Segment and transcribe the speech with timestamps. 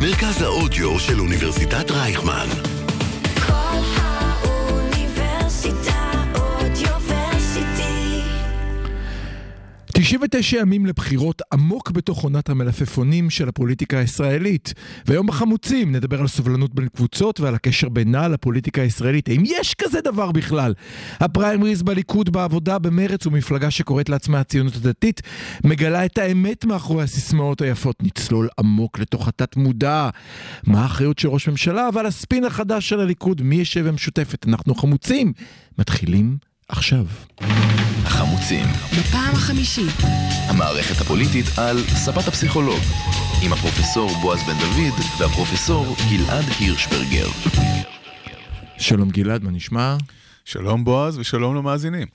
[0.00, 2.75] מרכז האודיו של אוניברסיטת רייכמן.
[10.06, 14.74] 99 ימים לבחירות עמוק בתוך עונת המלפפונים של הפוליטיקה הישראלית.
[15.06, 19.28] והיום בחמוצים נדבר על סובלנות בין קבוצות ועל הקשר בינה לפוליטיקה הישראלית.
[19.28, 20.74] האם יש כזה דבר בכלל?
[21.20, 25.22] הפריימריז בליכוד, בעבודה, במרץ ומפלגה שקוראת לעצמה הציונות הדתית,
[25.64, 27.96] מגלה את האמת מאחורי הסיסמאות היפות.
[28.02, 30.08] נצלול עמוק לתוך התת מודע.
[30.66, 33.42] מה האחריות של ראש ממשלה ועל הספין החדש של הליכוד?
[33.42, 34.48] מי ישב במשותפת?
[34.48, 35.32] אנחנו חמוצים.
[35.78, 36.36] מתחילים
[36.68, 37.04] עכשיו.
[38.04, 38.66] החמוצים,
[38.98, 39.94] בפעם החמישית.
[40.48, 42.80] המערכת הפוליטית על ספת הפסיכולוג,
[43.44, 47.26] עם הפרופסור בועז בן דוד והפרופסור גלעד הירשברגר.
[48.78, 49.96] שלום גלעד, מה נשמע?
[50.44, 52.06] שלום בועז ושלום למאזינים.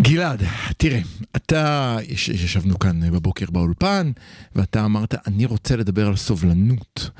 [0.00, 0.42] גלעד,
[0.76, 1.00] תראה,
[1.36, 4.10] אתה, יש, ישבנו כאן אה, בבוקר באולפן,
[4.54, 7.10] ואתה אמרת, אני רוצה לדבר על סובלנות.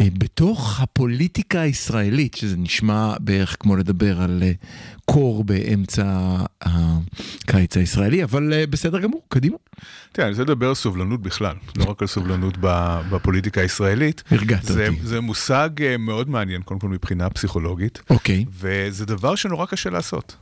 [0.00, 4.52] אה, בתוך הפוליטיקה הישראלית, שזה נשמע בערך כמו לדבר על אה,
[5.04, 9.56] קור באמצע הקיץ הישראלי, אבל בסדר גמור, קדימה.
[10.12, 12.56] תראה, אני רוצה לדבר על סובלנות בכלל, לא רק על סובלנות
[13.10, 14.22] בפוליטיקה הישראלית.
[14.30, 15.00] הרגעת זה, אותי.
[15.02, 18.44] זה מושג מאוד מעניין, קודם כל מבחינה פסיכולוגית, אוקיי.
[18.52, 20.36] וזה דבר שנורא קשה לעשות.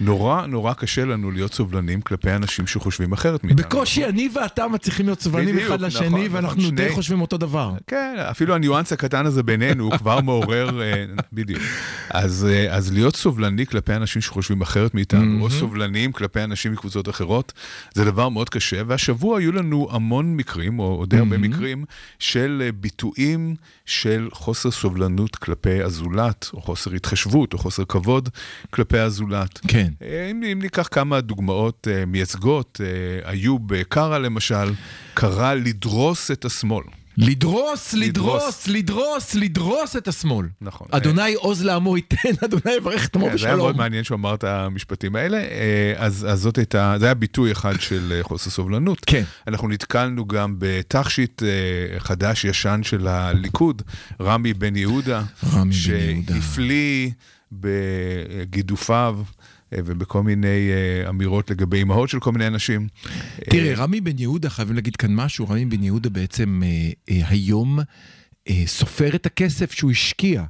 [0.00, 3.62] נורא נורא קשה לנו להיות סובלנים כלפי אנשים שחושבים אחרת מאיתנו.
[3.66, 7.20] בקושי אני ואתה מצליחים להיות סובלנים בדיוק, אחד לשני, נכון, ואנחנו נכון, די שני- חושבים
[7.20, 7.72] אותו דבר.
[7.86, 11.62] כן, אפילו הניואנס הקטן הזה בינינו כבר מעורר, אה, בדיוק.
[12.10, 17.08] אז, אה, אז להיות סובלני כלפי אנשים שחושבים אחרת מאיתנו, או סובלניים כלפי אנשים מקבוצות
[17.08, 17.52] אחרות,
[17.94, 21.84] זה דבר מאוד קשה, והשבוע היו לנו המון מקרים, או או די הרבה מקרים,
[22.18, 23.54] של אה, ביטויים
[23.86, 28.28] של חוסר סובלנות כלפי הזולת, או חוסר התחשבות, או חוסר כבוד
[28.70, 29.51] כלפי הזולת.
[29.68, 29.88] כן.
[30.02, 34.72] אה, אם, אם ניקח כמה דוגמאות uh, מייצגות, uh, איוב קרא למשל,
[35.14, 36.84] קרא לדרוס את השמאל.
[37.16, 39.34] לדרוס, לדרוס, לדרוס.
[39.34, 40.46] לדרוס, את השמאל.
[40.60, 40.86] נכון.
[40.90, 43.78] אדוני עוז לעמו ייתן, אדוני יברך את עמו כן, זה היה מאוד בשלום.
[43.78, 47.80] מעניין שהוא אמר את המשפטים האלה, אה, אז, אז זאת הייתה, זה היה ביטוי אחד
[47.80, 49.04] של אה, חוסר סובלנות.
[49.06, 49.22] כן.
[49.48, 53.82] אנחנו נתקלנו גם בתכשיט אה, חדש-ישן של הליכוד,
[54.20, 56.34] רמי בן יהודה, רמי בן יהודה.
[56.34, 57.10] שהפליא
[57.52, 59.18] בגידופיו.
[59.72, 62.88] אה, ובכל מיני אה, אמירות לגבי אימהות של כל מיני אנשים.
[63.50, 67.78] תראה, רמי בן יהודה, חייבים להגיד כאן משהו, רמי בן יהודה בעצם אה, אה, היום
[68.48, 70.44] אה, סופר את הכסף שהוא השקיע.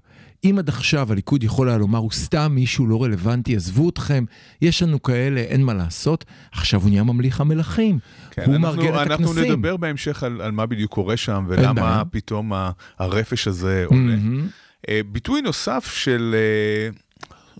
[0.44, 4.24] אם עד עכשיו הליכוד יכול היה לומר, הוא סתם מישהו לא רלוונטי, עזבו אתכם,
[4.62, 7.98] יש לנו כאלה, אין מה לעשות, עכשיו הוא נהיה ממליך המלכים.
[8.30, 9.52] כן, הוא אנחנו, מארגן את אנחנו הכנסים.
[9.52, 11.44] נדבר בהמשך על, על מה בדיוק קורה שם.
[11.48, 12.52] ולמה פתאום
[12.98, 14.00] הרפש הזה עולה.
[14.00, 14.46] מהמם.
[14.88, 16.90] אה, ביטוי נוסף של אה,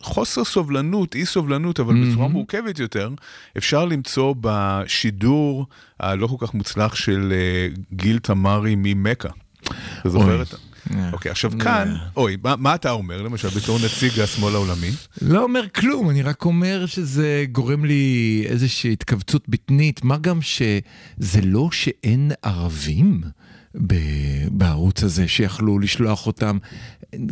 [0.03, 3.11] חוסר סובלנות, אי סובלנות, אבל בצורה מורכבת יותר,
[3.59, 5.67] אפשר למצוא בשידור
[6.01, 9.29] הלא כל כך מוצלח של אה, גיל תמרי ממכה.
[10.01, 10.43] אתה זוכר.
[10.43, 10.57] את ה...
[10.91, 11.11] אה.
[11.13, 14.91] אוקיי, עכשיו כאן, אוי, מה, אתה אומר, למשל, בתור נציג השמאל העולמי?
[15.23, 21.41] לא אומר כלום, אני רק אומר שזה גורם לי איזושהי התכווצות בטנית, מה גם שזה
[21.43, 23.21] לא שאין ערבים
[24.51, 26.59] בערוץ הזה שיכלו לשלוח אותם,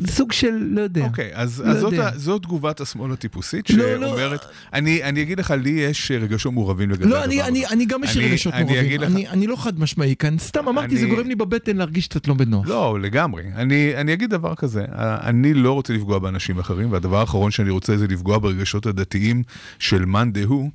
[0.06, 1.04] סוג של, לא יודע.
[1.04, 2.08] אוקיי, אז, לא אז זאת, יודע.
[2.08, 4.06] ה- זאת תגובת השמאל הטיפוסית, לא, לא.
[4.08, 4.40] שאומרת,
[4.72, 7.48] אני, אני אגיד לך, לי יש רגשות מעורבים לגבי לא, הדבר אני, הזה.
[7.50, 9.80] אני, אני גם יש לי אני- רגשות אני מעורבים, אגיד לך- אני, אני לא חד
[9.80, 12.68] משמעי כאן, סתם אמרתי, זה אני- גורם לי בבטן להרגיש קצת לא בנוח.
[12.68, 13.42] לא, לגמרי.
[13.54, 17.96] אני, אני אגיד דבר כזה, אני לא רוצה לפגוע באנשים אחרים, והדבר האחרון שאני רוצה
[17.96, 19.42] זה לפגוע ברגשות הדתיים
[19.78, 20.70] של מאן דהוא,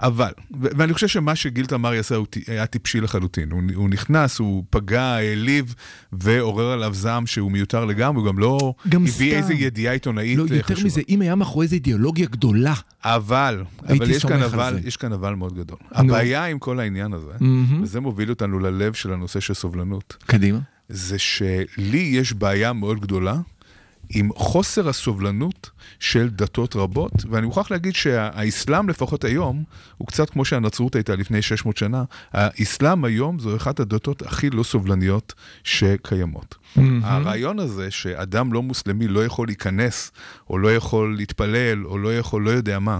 [0.00, 3.50] אבל, ואני חושב שמה שגיל תמרי עשה הוא היה טיפשי לחלוטין.
[3.50, 5.74] הוא, הוא נכנס, הוא פגע, העליב,
[6.12, 9.38] ועורר עליו זעם שהוא מיותר לגמרי, הוא גם לא גם הביא סתם.
[9.38, 10.86] איזה ידיעה עיתונאית לא, אה, יותר חשובה.
[10.86, 14.78] מזה, אם היה מאחורי איזה אידיאולוגיה גדולה, אבל, אבל יש כאן אבל.
[14.84, 15.78] יש כאן אבל מאוד גדול.
[15.90, 17.82] הבעיה עם כל העניין הזה, מהמם.
[17.82, 20.58] וזה מוביל אותנו ללב של הנושא של סובלנות, קדימה.
[20.88, 23.40] זה שלי יש בעיה מאוד גדולה
[24.10, 25.70] עם חוסר הסובלנות
[26.00, 29.64] של דתות רבות, ואני מוכרח להגיד שהאסלאם לפחות היום,
[29.98, 34.62] הוא קצת כמו שהנצרות הייתה לפני 600 שנה, האסלאם היום זו אחת הדתות הכי לא
[34.62, 35.34] סובלניות
[35.64, 36.54] שקיימות.
[37.02, 40.12] הרעיון הזה שאדם לא מוסלמי לא יכול להיכנס,
[40.50, 42.98] או לא יכול להתפלל, או לא יכול, לא יודע מה,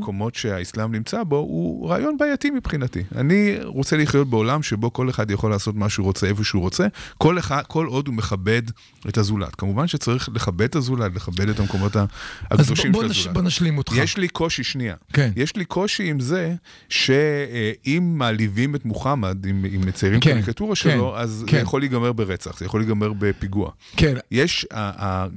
[0.00, 3.02] במקומות שהאסלאם נמצא בו, הוא רעיון בעייתי מבחינתי.
[3.16, 6.86] אני רוצה לחיות בעולם שבו כל אחד יכול לעשות מה שהוא רוצה, איפה שהוא רוצה,
[7.18, 8.62] כל, אחד, כל עוד הוא מכבד
[9.08, 9.54] את הזולת.
[9.54, 12.06] כמובן שצריך לכבד את הזולת, לכבד את המקומות אז
[12.50, 13.34] הקדושים של נש, הזולת.
[13.34, 13.92] בוא נשלים אותך.
[13.96, 14.94] יש לי קושי, שנייה.
[15.12, 15.30] כן.
[15.36, 16.54] יש לי קושי עם זה
[16.88, 21.56] שאם מעליבים את מוחמד, אם, אם מציירים כן, קריקטורה כן, שלו, אז כן.
[21.56, 23.70] זה יכול להיגמר ברצח, זה יכול להיגמר בפיגוע.
[23.96, 24.66] כן, יש,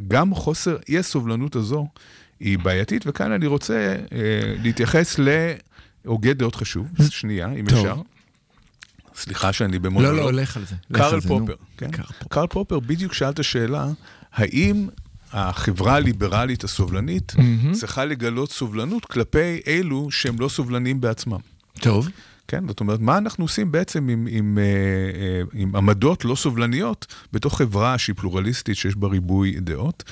[0.07, 1.88] גם חוסר, אי הסובלנות הזו
[2.40, 7.78] היא בעייתית, וכאן אני רוצה אה, להתייחס להוגה דעות חשוב, שנייה, אם טוב.
[7.78, 8.02] אפשר.
[9.16, 10.18] סליחה שאני במונולוג.
[10.18, 10.76] לא, לא, לך על זה.
[10.90, 11.40] לך על זה, נו.
[11.40, 11.90] פופר, כן?
[12.30, 12.80] קארל פופר.
[12.80, 13.88] בדיוק שאל את השאלה,
[14.34, 14.88] האם
[15.32, 17.34] החברה הליברלית הסובלנית
[17.72, 21.40] צריכה לגלות סובלנות כלפי אלו שהם לא סובלנים בעצמם?
[21.80, 22.10] טוב.
[22.48, 27.06] כן, זאת אומרת, מה אנחנו עושים בעצם עם, עם, אה, אה, עם עמדות לא סובלניות
[27.34, 30.04] בתוך חברה שהיא פלורליסטית, שיש בה ריבוי דעות?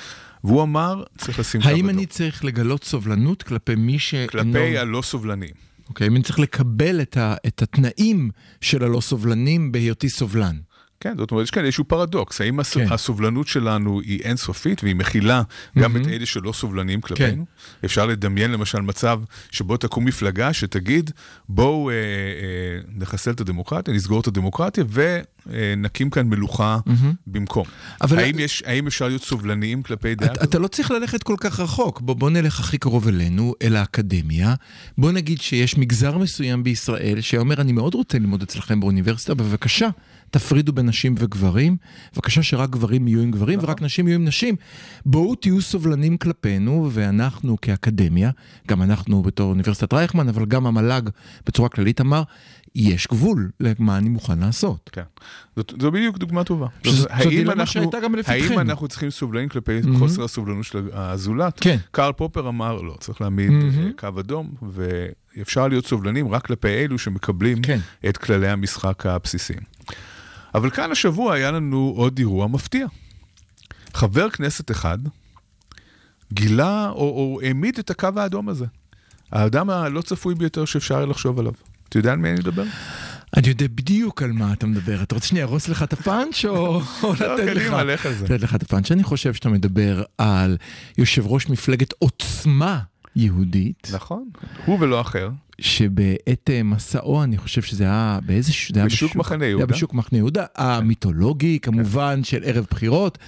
[0.44, 1.88] והוא אמר, צריך לשים קו האם.
[1.88, 4.28] אני צריך לגלות סובלנות כלפי מי שאינו...
[4.28, 5.54] כלפי הלא סובלניים.
[5.88, 8.30] אוקיי, אם אני צריך לקבל את, ה, את התנאים
[8.60, 10.56] של הלא סובלנים בהיותי סובלן.
[11.02, 12.40] כן, זאת אומרת, יש כאן איזשהו פרדוקס.
[12.40, 12.74] האם הס...
[12.74, 12.86] כן.
[12.92, 15.42] הסובלנות שלנו היא אינסופית והיא מכילה
[15.78, 17.44] גם את אלה שלא סובלנים כלפינו?
[17.84, 19.20] אפשר לדמיין למשל מצב
[19.50, 21.10] שבו תקום מפלגה שתגיד,
[21.48, 22.00] בואו אה, אה,
[22.96, 24.84] נחסל את הדמוקרטיה, נסגור את הדמוקרטיה
[25.46, 26.78] ונקים כאן מלוכה
[27.26, 27.64] במקום.
[28.00, 30.42] אבל- האם, יש, האם אפשר להיות סובלניים כלפי דעה כזאת?
[30.42, 32.00] אתה לא צריך ללכת כל כך רחוק.
[32.00, 34.54] בוא, בוא נלך הכי קרוב אלינו, אל האקדמיה.
[34.98, 39.88] בוא נגיד שיש מגזר מסוים בישראל שאומר, אני מאוד רוצה ללמוד אצלכם באוניברסיטה, בבקשה,
[40.32, 41.76] תפרידו בין נשים וגברים.
[42.14, 44.56] בבקשה שרק גברים יהיו עם גברים ורק נשים יהיו עם נשים.
[45.06, 48.30] בואו תהיו סובלנים כלפינו, ואנחנו כאקדמיה,
[48.68, 51.02] גם אנחנו בתור אוניברסיטת רייכמן, אבל גם המל"ג
[51.46, 52.22] בצורה כללית אמר,
[52.74, 54.90] יש גבול למה אני מוכן לעשות.
[54.92, 55.02] כן.
[55.56, 56.66] זאת, זו בדיוק דוגמה טובה.
[56.86, 58.34] שז- זאת- האם דילמה אנחנו- שהייתה גם לפתחנו.
[58.36, 61.60] האם אנחנו צריכים סובלנים כלפי חוסר הסובלנות של הזולת?
[61.60, 61.76] כן.
[61.90, 66.98] קרל פופר אמר, לא, צריך להעמיד אה, קו אדום, ואפשר להיות סובלנים רק כלפי אלו
[66.98, 67.78] שמקבלים כן.
[68.08, 69.60] את כללי המשחק הבסיסיים.
[70.54, 72.86] אבל כאן השבוע היה לנו עוד אירוע מפתיע.
[73.94, 74.98] חבר כנסת אחד
[76.32, 78.64] גילה או, או העמיד את הקו האדום הזה.
[79.32, 81.52] האדם הלא צפוי ביותר שאפשר היה לחשוב עליו.
[81.88, 82.64] אתה יודע על מי אני מדבר?
[83.36, 85.02] אני יודע בדיוק על מה אתה מדבר.
[85.02, 87.62] אתה רוצה שאני ארוס לך את הפאנץ' או או לתת לך?
[87.62, 88.24] קדימה, לך על זה.
[88.24, 88.92] לתת לך את הפאנץ'.
[88.92, 90.56] אני חושב שאתה מדבר על
[90.98, 92.78] יושב ראש מפלגת עוצמה
[93.16, 94.28] יהודית, נכון,
[94.66, 95.30] הוא ולא אחר.
[95.60, 98.52] שבעת אה, מסעו, אני חושב שזה היה באיזה...
[98.74, 99.66] היה בשוק מחנה זה היה יהודה.
[99.66, 103.18] בשוק מחנה יהודה, המיתולוגי כמובן של ערב בחירות,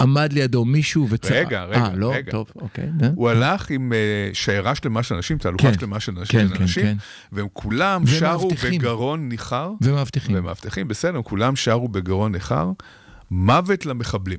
[0.00, 1.32] עמד לידו מישהו וצעק...
[1.32, 2.12] רגע, רגע, אה, לא?
[2.14, 2.30] רגע.
[2.30, 2.90] טוב, אוקיי.
[3.14, 5.78] הוא הלך עם אה, שיירה שלמה של אנשים, תהלוכה כן.
[5.78, 6.96] שלמה של אנשים, כן, כן, אנשים, כן.
[7.32, 8.50] והם כולם שרו.
[8.70, 10.36] בגרון ניחר, ומאבטחים.
[10.38, 12.70] ומאבטחים, בסדר, הם כולם שרו בגרון ניחר,
[13.30, 14.38] מוות למחבלים.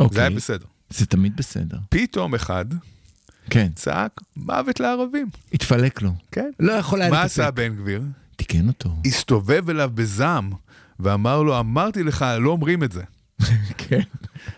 [0.00, 0.14] אוקיי.
[0.14, 0.66] זה היה בסדר.
[0.90, 1.78] זה תמיד בסדר.
[1.88, 2.64] פתאום אחד
[3.50, 3.68] כן.
[3.74, 5.26] צעק, מוות לערבים.
[5.52, 6.10] התפלק לו.
[6.32, 6.50] כן.
[6.60, 7.32] לא יכול היה מה להתאפק.
[7.40, 8.02] עשה בן גביר?
[8.36, 8.90] תיקן אותו.
[9.06, 10.50] הסתובב אליו בזעם,
[11.00, 13.02] ואמר לו, אמרתי לך, לא אומרים את זה.
[13.78, 14.00] כן.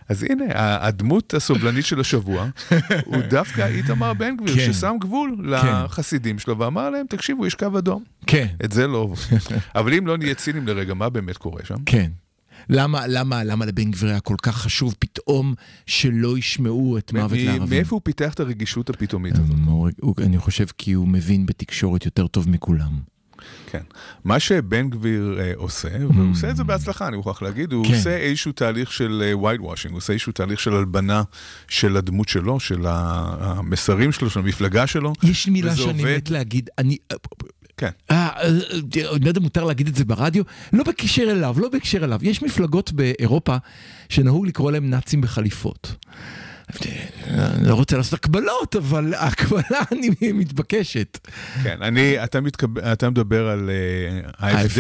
[0.09, 0.45] אז הנה,
[0.87, 2.49] הדמות הסובלנית של השבוע
[3.07, 4.73] הוא דווקא איתמר בן גביר, כן.
[4.73, 8.05] ששם גבול לחסידים שלו ואמר להם, תקשיבו, יש קו אדום.
[8.27, 8.47] כן.
[8.65, 9.15] את זה לא.
[9.77, 11.77] אבל אם לא נהיה ציניים לרגע, מה באמת קורה שם?
[11.87, 12.11] כן.
[12.69, 15.55] למה, למה, למה לבן גביר היה כל כך חשוב פתאום
[15.87, 17.71] שלא ישמעו את מוות לערבים?
[17.71, 19.57] מאיפה הוא פיתח את הרגישות הפתאומית הזאת?
[20.01, 23.15] הוא- אני חושב כי הוא מבין בתקשורת יותר טוב מכולם.
[23.71, 23.83] כן.
[24.25, 27.89] מה שבן גביר אה, עושה, והוא עושה את זה בהצלחה, אני מוכרח להגיד, הוא Mm.
[27.89, 27.95] כן.
[27.95, 31.23] עושה איזשהו תהליך של white washing, הוא עושה איזשהו תהליך של הלבנה
[31.69, 35.13] של הדמות שלו, של המסרים שלו, של המפלגה שלו.
[35.23, 36.17] יש מילה שאני עובד.
[36.17, 36.97] מת להגיד, אני...
[37.77, 37.91] כן.
[38.11, 38.49] אה, אה, אה,
[39.17, 42.19] אני לא יודע אם מותר להגיד את זה ברדיו, לא בקשר אליו, לא בקשר אליו.
[42.23, 43.57] יש מפלגות באירופה
[44.09, 45.95] שנהוג לקרוא להם נאצים בחליפות.
[47.31, 51.19] אני לא רוצה לעשות הקבלות, אבל ההקבלה אני מתבקשת.
[51.63, 52.79] כן, אני, אתה, מתקב...
[52.79, 54.79] אתה מדבר על אה, ה-AFD,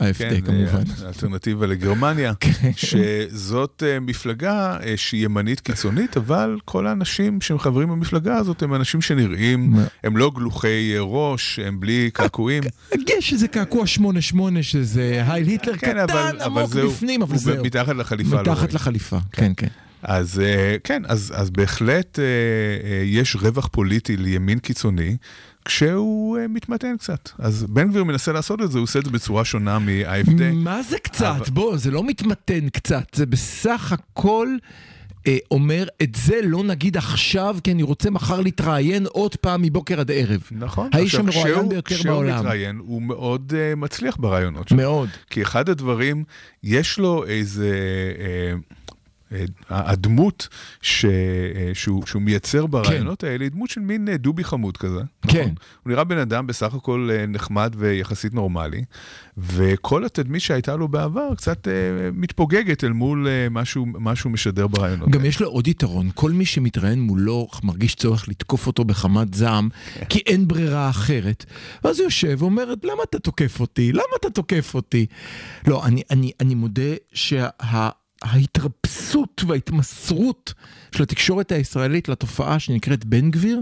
[0.00, 0.82] ה-AFD, כן, כמובן.
[1.00, 2.32] אה, האלטרנטיבה לגרמניה,
[2.76, 8.74] שזאת אה, מפלגה אה, שהיא ימנית קיצונית, אבל כל האנשים שהם חברים במפלגה הזאת הם
[8.74, 9.74] אנשים שנראים?
[10.04, 12.62] הם לא גלוחי אה, ראש, הם בלי קעקועים.
[13.18, 13.84] יש איזה קעקוע
[14.34, 17.64] 8-8 שזה הייל היטלר כן, אבל, קטן אבל עמוק זהו, בפנים, אבל הוא זהו.
[17.64, 18.36] מתחת לחליפה.
[18.36, 18.74] לא מתחת רואים.
[18.74, 19.68] לחליפה, כן, כן.
[20.04, 25.16] אז אה, כן, אז, אז בהחלט אה, אה, יש רווח פוליטי לימין קיצוני,
[25.64, 27.28] כשהוא אה, מתמתן קצת.
[27.38, 30.42] אז בן גביר מנסה לעשות את זה, הוא עושה את זה בצורה שונה מה-AFD.
[30.54, 31.24] מה זה קצת?
[31.36, 34.48] אבל- בוא, זה לא מתמתן קצת, זה בסך הכל
[35.26, 40.00] אה, אומר, את זה לא נגיד עכשיו, כי אני רוצה מחר להתראיין עוד פעם מבוקר
[40.00, 40.40] עד ערב.
[40.52, 40.90] נכון.
[40.92, 42.38] האיש המרואיין כשהוא- ביותר כשהוא בעולם.
[42.38, 44.76] מתראיין, הוא מאוד uh, מצליח ברעיונות שלו.
[44.78, 45.08] מאוד.
[45.30, 46.24] כי אחד הדברים,
[46.62, 47.70] יש לו איזה...
[48.18, 48.54] אה, אה,
[49.70, 50.48] הדמות
[50.82, 51.10] ש, אה,
[51.74, 55.00] שהוא, שהוא מייצר ברעיונות האלה היא דמות של מין אה, דובי חמוד כזה.
[55.28, 55.40] כן.
[55.40, 55.54] נכון?
[55.82, 58.84] הוא נראה בן אדם בסך הכל אה, נחמד ויחסית נורמלי,
[59.36, 61.72] וכל התדמית שהייתה לו בעבר קצת אה,
[62.12, 63.86] מתפוגגת אל מול אה, מה שהוא-
[64.32, 65.08] משדר ברעיונות.
[65.08, 65.28] גם האלה.
[65.28, 70.04] יש לו עוד יתרון, כל מי שמתראיין מולו מרגיש צורך לתקוף אותו בחמת זעם, כן.
[70.08, 71.44] כי אין ברירה אחרת.
[71.84, 73.92] ואז הוא יושב ואומר, למה אתה תוקף אותי?
[73.92, 75.06] למה אתה תוקף אותי?
[75.66, 76.82] לא, אני, אני, אני מודה
[78.26, 80.52] שההתרפסות וההתמסרות
[80.94, 83.60] של התקשורת הישראלית לתופעה שנקראת בן גביר,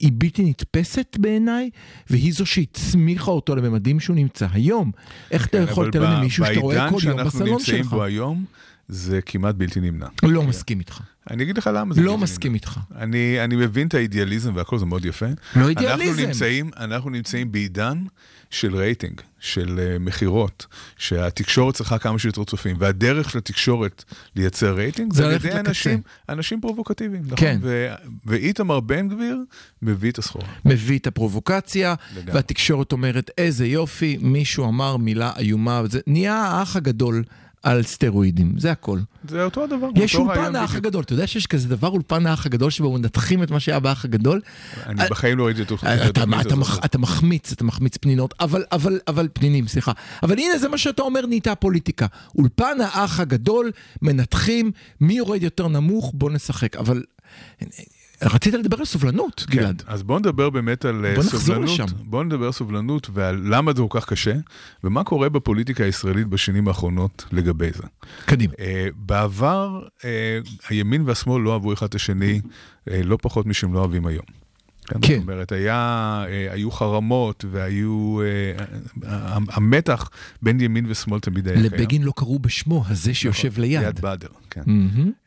[0.00, 1.70] היא בלתי נתפסת בעיניי,
[2.10, 4.90] והיא זו שהצמיחה אותו לממדים שהוא נמצא היום.
[5.30, 7.92] איך אתה כן, יכול ב- למישהו שאתה רואה כל יום בעידן בסלון שאנחנו נמצאים שלך?
[7.92, 8.44] בו היום,
[8.88, 10.06] זה כמעט בלתי נמנע.
[10.22, 11.00] לא מסכים איתך.
[11.30, 12.56] אני אגיד לך למה זה לא בלתי מסכים נמנע.
[12.58, 12.78] איתך.
[12.96, 15.26] אני, אני מבין את האידיאליזם והכל, זה מאוד יפה.
[15.56, 16.10] לא אידיאליזם.
[16.12, 18.04] אנחנו נמצאים, אנחנו נמצאים בעידן
[18.50, 24.04] של רייטינג, של uh, מכירות, שהתקשורת צריכה כמה שיותר צופים, והדרך של התקשורת
[24.36, 25.52] לייצר רייטינג זה זה על ידי.
[25.52, 27.38] אנשים, אנשים פרובוקטיביים, נכון?
[27.38, 27.58] כן.
[27.62, 27.94] ו-
[28.26, 29.38] ואיתמר בן גביר
[29.82, 30.46] מביא את הסחורה.
[30.64, 32.34] מביא את הפרובוקציה, לגמרי.
[32.34, 37.22] והתקשורת אומרת, איזה יופי, מישהו אמר מילה איומה, זה נהיה האח הגדול
[37.62, 38.98] על סטרואידים, זה הכל.
[39.28, 39.88] זה אותו הדבר.
[39.94, 40.84] יש אותו אולפן האח בדיוק.
[40.84, 44.04] הגדול, אתה יודע שיש כזה דבר אולפן האח הגדול שבו מנתחים את מה שהיה באח
[44.04, 44.40] הגדול?
[44.86, 46.84] אני בחיים לא ראיתי את התוכנית הזאת.
[46.84, 49.92] אתה מחמיץ, אתה מחמיץ פנינות, אבל, אבל, אבל, פנינים, סליחה.
[50.22, 52.06] אבל הנה זה מה שאתה אומר נהייתה פוליטיקה.
[52.38, 53.70] אולפן האח הגדול,
[54.02, 54.70] מנתחים,
[55.00, 56.76] מי יורד יותר נמוך, בוא נשחק.
[56.76, 57.02] אבל
[58.22, 59.82] רצית לדבר על סובלנות, כן, גלעד.
[59.86, 61.90] אז בואו נדבר באמת על אה, בוא סובלנות.
[62.04, 64.34] בואו נדבר על סובלנות ועל למה זה כל כך קשה,
[64.84, 67.82] ומה קורה בפוליטיקה הישראלית בשנים האחרונות לגבי זה.
[68.26, 68.52] קדימה.
[68.60, 72.40] אה, בעבר אה, הימין והשמאל לא אהבו אחד את השני
[72.90, 74.45] אה, לא פחות משהם לא אוהבים היום.
[74.86, 75.14] כן.
[75.14, 75.74] זאת אומרת, היה,
[76.28, 78.20] אה, היו חרמות והיו...
[78.22, 78.64] אה,
[79.48, 80.10] המתח
[80.42, 81.72] בין ימין ושמאל תמיד היה קיים.
[81.72, 83.82] לבגין לא קראו בשמו, הזה שיושב נכון, ליד.
[83.82, 84.62] ליד באדר, כן.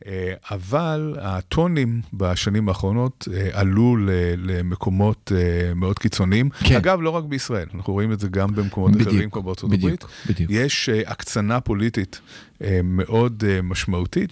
[0.08, 3.98] אה, אבל הטונים בשנים האחרונות עלו
[4.38, 5.32] למקומות
[5.76, 6.50] מאוד קיצוניים.
[6.50, 6.76] כן.
[6.76, 9.84] אגב, לא רק בישראל, אנחנו רואים את זה גם במקומות אחרים, כמו בארצות הברית.
[9.84, 10.52] בדיוק, בדיוק.
[10.54, 12.22] יש הקצנה פוליטית
[12.84, 14.32] מאוד משמעותית.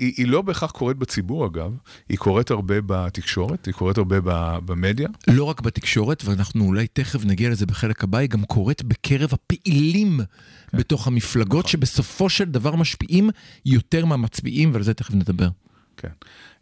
[0.00, 1.72] היא, היא לא בהכרח קורית בציבור אגב,
[2.08, 5.08] היא קורית הרבה בתקשורת, היא קורית הרבה ב- במדיה.
[5.26, 10.20] לא רק בתקשורת, ואנחנו אולי תכף נגיע לזה בחלק הבא, היא גם קורית בקרב הפעילים
[10.70, 10.78] כן.
[10.78, 11.70] בתוך המפלגות, נכון.
[11.70, 13.30] שבסופו של דבר משפיעים
[13.66, 15.48] יותר מהמצביעים, ועל זה תכף נדבר.
[15.96, 16.08] כן.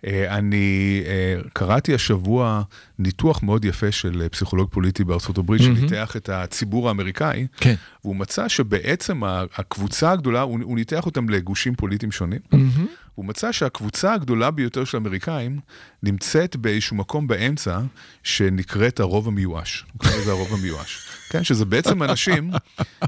[0.07, 2.63] אה, אני אה, קראתי השבוע
[2.99, 5.77] ניתוח מאוד יפה של אה, פסיכולוג פוליטי בארצות הברית, מהמם.
[5.77, 7.75] שניתח את הציבור האמריקאי, כן.
[8.05, 12.41] והוא מצא שבעצם הקבוצה הגדולה, הוא, הוא ניתח אותם לגושים פוליטיים שונים.
[12.53, 12.87] מהמם.
[13.19, 15.61] הוא מצא שהקבוצה הגדולה ביותר של האמריקאים
[16.03, 17.81] נמצאת באיזשהו מקום באמצע
[18.23, 19.85] שנקראת הרוב המיואש.
[19.93, 21.09] הוא קורא לזה הרוב המיואש.
[21.31, 22.51] כן, שזה בעצם אנשים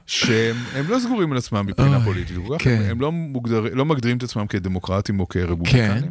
[0.07, 2.37] שהם הם לא סגורים על עצמם מבחינה פוליטית.
[2.59, 2.83] כן.
[2.91, 6.03] הם, לא, מוגדר, לא מגדירים את עצמם כדמוקרטים או כרפובליקנים.
[6.03, 6.09] כן.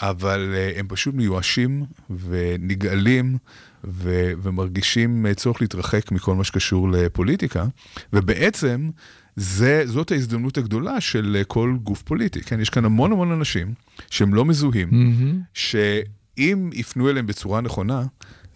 [0.00, 1.84] אבל אה, הם פשוט מיואשים
[2.28, 3.38] ונגעלים
[3.84, 7.64] ו- ומרגישים אה, צורך להתרחק מכל מה שקשור לפוליטיקה,
[8.12, 8.90] ובעצם
[9.36, 12.40] זה, זאת ההזדמנות הגדולה של אה, כל גוף פוליטי.
[12.40, 13.74] כן, יש כאן המון המון אנשים
[14.10, 15.40] שהם לא מזוהים, מהמם.
[15.54, 18.02] שאם יפנו אליהם בצורה נכונה,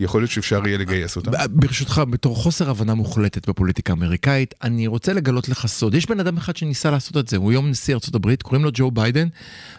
[0.01, 1.31] יכול להיות שאפשר יהיה לגייס אותם.
[1.51, 5.95] ברשותך, בתור חוסר הבנה מוחלטת בפוליטיקה האמריקאית, אני רוצה לגלות לך סוד.
[5.95, 8.71] יש בן אדם אחד שניסה לעשות את זה, הוא היום נשיא ארצות הברית, קוראים לו
[8.75, 9.29] ג'ו ביידן,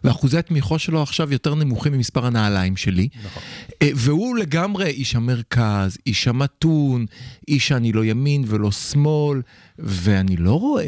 [0.04, 3.08] ואחוזי התמיכה שלו עכשיו יותר נמוכים ממספר הנעליים שלי.
[3.26, 3.44] נכון.
[3.82, 7.06] אה, והוא לגמרי איש המרכז, איש המתון,
[7.48, 9.42] איש שאני לא ימין ולא שמאל,
[9.80, 10.84] ואני לא רואה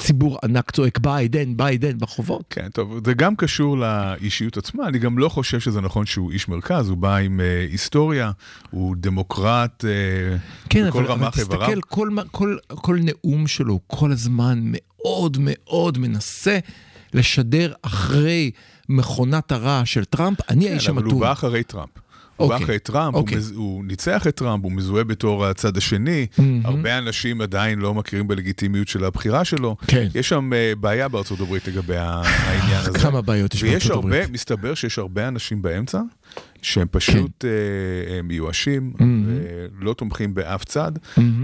[0.00, 2.44] ציבור ענק צועק ביידן, ביידן ברחובות.
[2.50, 6.48] כן, טוב, זה גם קשור לאישיות עצמה, אני גם לא חושב שזה נכון שהוא איש
[6.48, 8.30] מרכז, הוא בא עם אה, היסטוריה,
[8.70, 10.36] הוא דמוקרט אה,
[10.68, 11.60] כן, בכל אבל, אבל רמ"ח איבריו.
[11.60, 16.58] תסתכל, כל, כל, כל נאום שלו, כל הזמן מאוד מאוד מנסה
[17.14, 18.50] לשדר אחרי
[18.88, 21.12] מכונת הרעש של טראמפ, אני האיש כן, אבל המתון.
[21.12, 21.90] הוא בא אחרי טראמפ.
[22.38, 23.36] הוא בא אוקיי, אחרי טראמפ, הוא אוקיי.
[23.38, 26.26] מז- הוא ניצח את טראמפ, הוא מזוהה בתור הצד השני,
[26.64, 29.76] הרבה אנשים עדיין לא מכירים בלגיטימיות של הבחירה שלו.
[29.86, 30.08] כן.
[30.14, 32.98] יש שם אה, בעיה בארצות הברית לגבי העניין הזה.
[32.98, 34.30] כמה בעיות יש ויש בארצות הרבה, הברית.
[34.30, 36.00] מסתבר שיש הרבה אנשים באמצע,
[36.62, 37.48] שהם פשוט כן.
[37.48, 38.92] אה, אה, מיואשים,
[39.80, 40.92] ולא תומכים באף צד.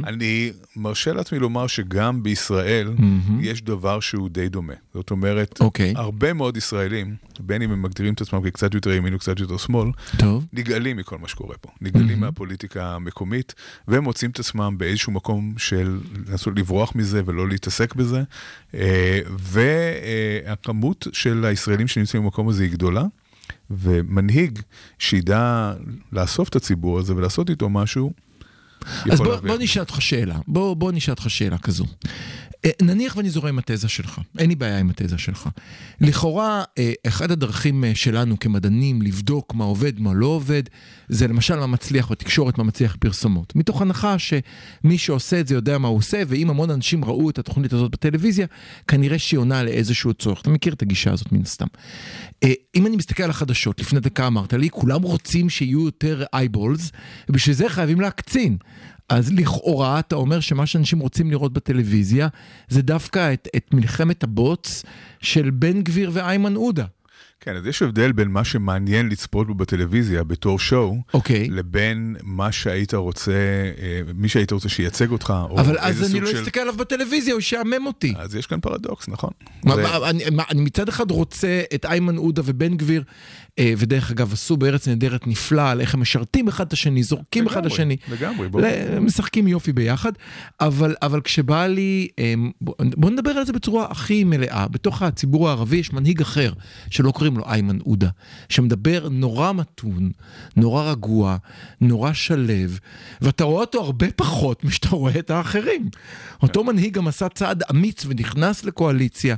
[0.06, 2.94] אני מרשה לעצמי לומר שגם בישראל
[3.40, 4.72] יש דבר שהוא די דומה.
[4.94, 5.92] זאת אומרת, אוקיי.
[5.96, 9.56] הרבה מאוד ישראלים, בין אם הם מגדירים את עצמם כקצת יותר ימין או קצת יותר
[9.56, 10.46] שמאל, טוב.
[10.52, 11.70] נגעלים מכל מה שקורה פה.
[11.80, 13.54] נגעלים מהפוליטיקה המקומית,
[13.88, 18.22] והם מוצאים את עצמם באיזשהו מקום של לנסות לברוח מזה ולא להתעסק בזה.
[18.74, 23.04] אה, והכמות של הישראלים שנמצאים במקום הזה היא גדולה,
[23.70, 24.58] ומנהיג
[24.98, 25.72] שידע
[26.12, 28.12] לאסוף את הציבור הזה ולעשות איתו משהו,
[29.10, 29.36] אז בוא.
[29.36, 31.84] בוא נשאל אותך שאלה, בוא, בוא נשאל אותך שאלה כזו.
[32.64, 35.48] אה, נניח ואני זורם עם התזה שלך, אין לי בעיה עם התזה שלך.
[36.00, 40.62] לכאורה, אה, אחד הדרכים אה, שלנו כמדענים לבדוק מה עובד, מה לא עובד,
[41.08, 43.56] זה למשל מה מצליח בתקשורת, מה מצליח בפרסומות.
[43.56, 47.38] מתוך הנחה שמי שעושה את זה יודע מה הוא עושה, ואם המון אנשים ראו את
[47.38, 48.46] התוכנית הזאת בטלוויזיה,
[48.88, 50.40] כנראה שהיא עונה לאיזשהו צורך.
[50.40, 51.66] אתה מכיר את הגישה הזאת מן הסתם.
[52.74, 56.92] אם אני מסתכל על החדשות, לפני דקה אמרת לי, כולם רוצים שיהיו יותר אייבולס,
[57.28, 58.56] ובשביל זה חייבים להקצין.
[59.08, 62.28] אז לכאורה אתה אומר שמה שאנשים רוצים לראות בטלוויזיה
[62.68, 64.82] זה דווקא את, את מלחמת הבוץ
[65.20, 66.84] של בן גביר ואיימן עודה.
[67.40, 71.48] כן, אז יש הבדל בין מה שמעניין לצפות בו בטלוויזיה בתור שואו, אוקיי.
[71.50, 73.32] לבין מה שהיית רוצה,
[73.78, 76.38] אה, מי שהיית רוצה שייצג אותך, או אבל איזה אז אני סוג לא של...
[76.42, 78.14] אסתכל עליו בטלוויזיה, הוא ישעמם אותי.
[78.18, 79.30] אז יש כאן פרדוקס, נכון.
[79.64, 83.02] מה- זה- מה- אני מה- אני מצד אחד רוצה את איימן עודה ובן גביר,
[83.60, 87.66] ודרך אגב עשו בארץ נהדרת נפלא על איך הם משרתים אחד את השני, זורקים אחד
[87.66, 87.96] את השני.
[88.08, 88.60] לגמרי, בוא.
[88.60, 90.12] ל- משחקים יופי ביחד,
[90.60, 94.68] אבל, אבל כשבא לי, אמ, בוא, בוא נדבר על זה בצורה הכי מלאה.
[94.68, 96.52] בתוך הציבור הערבי יש מנהיג אחר,
[96.90, 98.08] שלא קוראים לו איימן עודה,
[98.48, 100.10] שמדבר נורא מתון,
[100.56, 101.36] נורא רגוע,
[101.80, 102.44] נורא שלו,
[103.20, 105.88] ואתה רואה אותו הרבה פחות משאתה רואה את האחרים.
[106.42, 109.36] אותו מנהיג גם עשה צעד אמיץ ונכנס לקואליציה,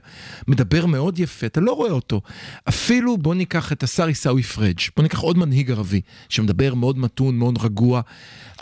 [0.49, 2.21] מדבר מאוד יפה, אתה לא רואה אותו.
[2.69, 7.37] אפילו בוא ניקח את השר עיסאווי פריג', בוא ניקח עוד מנהיג ערבי, שמדבר מאוד מתון,
[7.39, 8.01] מאוד רגוע.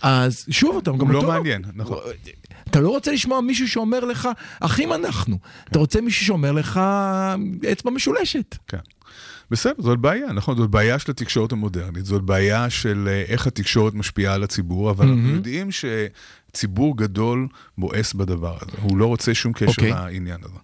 [0.03, 1.99] אז שוב, אתה גם הוא לא אותו- מעניין, נכון.
[2.71, 4.29] אתה לא רוצה לשמוע מישהו שאומר לך,
[4.61, 5.39] אחים אנחנו.
[5.71, 6.81] אתה רוצה מישהו שאומר לך,
[7.73, 8.57] אצבע משולשת.
[8.69, 8.79] כן.
[9.51, 13.95] בסדר, זאת בעיה, נכון, זאת בעיה של התקשורת המודרנית, זאת בעיה של אה, איך התקשורת
[13.95, 17.49] משפיעה על הציבור, אבל אנחנו יודעים שציבור גדול
[17.79, 19.91] מואס בדבר הזה, הוא לא רוצה שום קשר אוקיי.
[19.91, 20.55] לעניין הזה.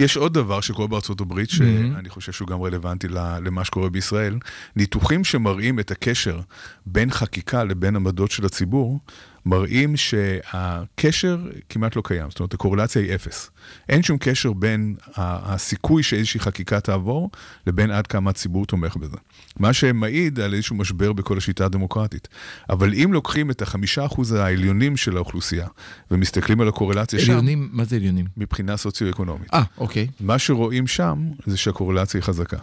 [0.00, 4.38] יש עוד דבר שקורה בארצות הברית, שאני חושב שהוא גם רלוונטי למה שקורה בישראל,
[4.76, 6.40] ניתוחים שמראים את הקשר
[6.86, 8.98] בין חקיקה לבין עמדות של הציבור,
[9.46, 11.38] מראים שהקשר
[11.68, 13.50] כמעט לא קיים, זאת אומרת הקורלציה היא אפס.
[13.88, 17.30] אין שום קשר בין הסיכוי שאיזושהי חקיקה תעבור,
[17.66, 19.16] לבין עד כמה הציבור תומך בזה.
[19.58, 22.28] מה שמעיד על איזשהו משבר בכל השיטה הדמוקרטית.
[22.70, 25.66] אבל אם לוקחים את החמישה אחוז העליונים של האוכלוסייה,
[26.10, 28.26] ומסתכלים על הקורלציה שם, עליונים, מה זה עליונים?
[28.36, 29.54] מבחינה סוציו-אקונומית.
[29.54, 30.06] אה, אוקיי.
[30.20, 32.58] מה שרואים שם זה שהקורלציה היא חזקה.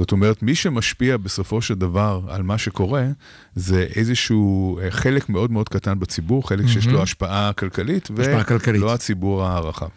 [0.00, 3.06] זאת אומרת, מי שמשפיע בסופו של דבר על מה שקורה,
[3.54, 8.82] זה איזשהו אה, חלק מאוד מאוד קטן בציבור, חלק שיש לו השפעה כלכלית, השפעה כלכלית.
[8.82, 9.88] ולא הציבור הרחב.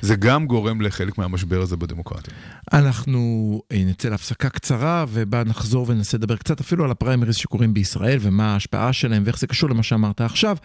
[0.00, 2.34] זה גם גורם לחלק מהמשבר הזה בדמוקרטיה.
[2.72, 8.18] אנחנו אה, נצא להפסקה קצרה, ובה נחזור וננסה לדבר קצת אפילו על הפריימריז שקורים בישראל,
[8.20, 10.56] ומה ההשפעה שלהם, ואיך זה קשור למה שאמרת עכשיו.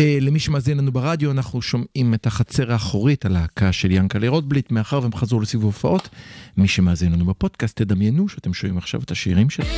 [0.00, 5.00] אה, למי שמאזין לנו ברדיו, אנחנו שומעים את החצר האחורית, הלהקה של ינקלה רוטבליט, מאחר
[5.02, 6.08] והם חזרו לסיבוב הופעות.
[6.56, 9.68] מי שמאזין לנו בפודקאסט, תדמיינו שאתם שומעים עכשיו את השירים שלהם.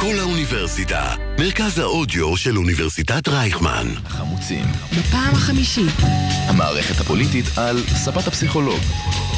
[0.00, 3.86] כל האוניברסיטה, מרכז האודיו של אוניברסיטת רייכמן.
[4.06, 4.64] החמוצים.
[4.98, 5.94] בפעם החמישית.
[6.46, 8.80] המערכת הפוליטית על ספת הפסיכולוג.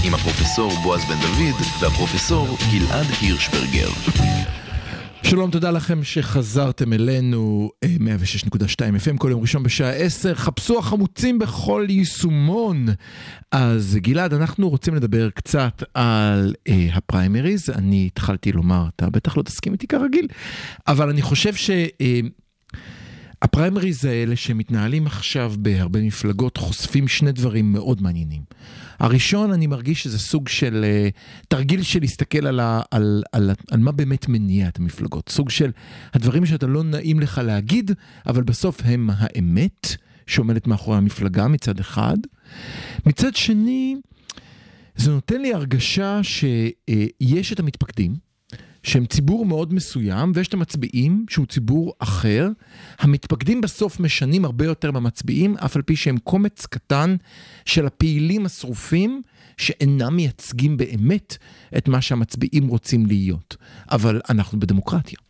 [0.05, 3.89] עם הפרופסור בועז בן דוד והפרופסור גלעד הירשברגר.
[5.27, 10.35] שלום, תודה לכם שחזרתם אלינו, אה, 106.2 FM, כל יום ראשון בשעה 10.
[10.35, 12.87] חפשו החמוצים בכל יישומון.
[13.53, 17.71] אז גלעד, אנחנו רוצים לדבר קצת על אה, הפריימריז.
[17.71, 20.27] אני התחלתי לומר, אתה בטח לא תסכים איתי כרגיל,
[20.87, 21.71] אבל אני חושב ש...
[21.71, 22.21] אה,
[23.45, 28.43] הפריימריז האלה שמתנהלים עכשיו בהרבה מפלגות חושפים שני דברים מאוד מעניינים.
[28.99, 33.81] הראשון, אני מרגיש שזה סוג של uh, תרגיל של להסתכל על, ה, על, על, על
[33.81, 35.29] מה באמת מניע את המפלגות.
[35.29, 35.71] סוג של
[36.15, 37.91] הדברים שאתה לא נעים לך להגיד,
[38.27, 42.17] אבל בסוף הם האמת שעומדת מאחורי המפלגה מצד אחד.
[43.07, 43.97] מצד שני,
[44.97, 48.17] זה נותן לי הרגשה שיש את המתפקדים,
[48.85, 52.49] שהם ציבור מאוד מסוים, ויש את המצביעים, שהוא ציבור אחר.
[52.99, 57.17] המתפקדים בסוף משנים הרבה יותר מהמצביעים, אף על פי שהם קומץ קטן
[57.65, 59.23] של הפעילים השרופים,
[59.57, 61.37] שאינם מייצגים באמת
[61.77, 63.57] את מה שהמצביעים רוצים להיות.
[63.91, 65.24] אבל אנחנו בדמוקרטיה.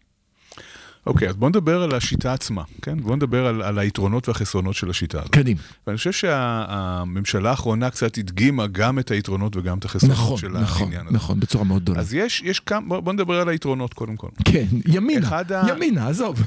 [1.07, 3.01] אוקיי, אז בואו נדבר על השיטה עצמה, כן?
[3.01, 5.31] בואו נדבר על, על היתרונות והחסרונות של השיטה הזאת.
[5.31, 5.61] קדימה.
[5.87, 10.83] ואני חושב שהממשלה האחרונה קצת הדגימה גם את היתרונות וגם את החסרונות נכון, של נכון,
[10.83, 11.17] העניין הזה.
[11.17, 12.01] נכון, בצורה מאוד גדולה.
[12.01, 14.29] אז יש, יש כמה, בואו בוא נדבר על היתרונות קודם כל.
[14.45, 16.43] כן, ימינה, ה- ימינה, עזוב.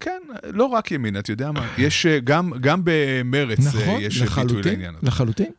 [0.00, 4.22] כן, לא רק ימין, אתה יודע מה, יש אה, גם, גם במרץ אה, נכון, יש
[4.22, 5.06] ביטוי לעניין הזה.
[5.06, 5.50] לחלוטין.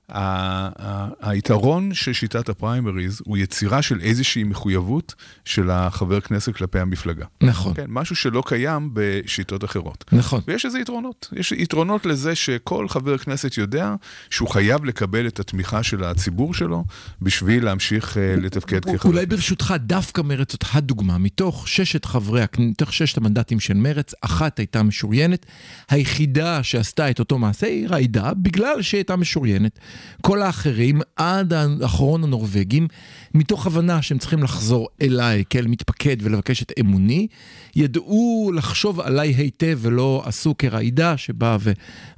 [1.22, 5.14] היתרון של שיטת הפריימריז הוא יצירה של איזושהי מחויבות
[5.46, 7.26] של החבר כנסת כלפי המפלגה.
[7.44, 10.06] נכון, כן, משהו שלא קיים בשיטות אחרות.
[10.12, 10.42] נכון.
[10.48, 11.30] ויש לזה יתרונות.
[11.36, 13.96] יש יתרונות לזה שכל חבר כנסת יודע
[14.30, 16.84] שהוא חייב לקבל את התמיכה של הציבור שלו
[17.22, 19.12] בשביל להמשיך אה, לתפקד כחבר.
[19.12, 21.18] אולי ברשותך, דווקא מרץ זאת הדוגמה.
[21.18, 25.46] מתוך ששת חברי, מתוך ששת המנדטים של מרץ, אחת הייתה משוריינת.
[25.90, 29.80] היחידה שעשתה את אותו מעשה היא ריידה, בגלל שהיא הייתה משוריינת.
[30.22, 32.88] כל האחרים, עד האחרון הנורבגים,
[33.34, 37.28] מתוך הבנה שהם צריכים לחזור אליי כאל מתפקד ולבקש את אמוני,
[37.76, 41.58] ידעו לחשוב עליי היטב ולא עשו כריידה שבאה